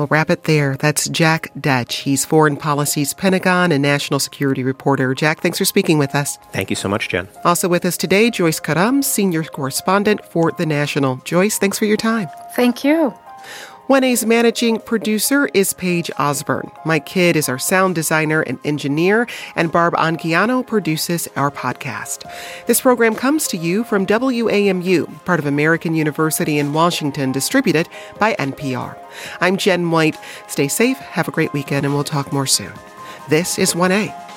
[0.00, 0.78] We'll wrap it there.
[0.78, 2.04] That's Jack Detsch.
[2.04, 5.14] He's Foreign Policy's Pentagon and National Security Reporter.
[5.14, 6.38] Jack, thanks for speaking with us.
[6.52, 7.28] Thank you so much, Jen.
[7.44, 11.16] Also with us today, Joyce Karam, Senior Correspondent for The National.
[11.16, 12.28] Joyce, thanks for your time.
[12.56, 13.12] Thank you.
[13.90, 16.70] 1A's managing producer is Paige Osborne.
[16.84, 19.26] Mike Kidd is our sound designer and engineer,
[19.56, 22.22] and Barb Anguiano produces our podcast.
[22.66, 27.88] This program comes to you from WAMU, part of American University in Washington, distributed
[28.20, 28.96] by NPR.
[29.40, 30.16] I'm Jen White.
[30.46, 32.72] Stay safe, have a great weekend, and we'll talk more soon.
[33.28, 34.29] This is 1A.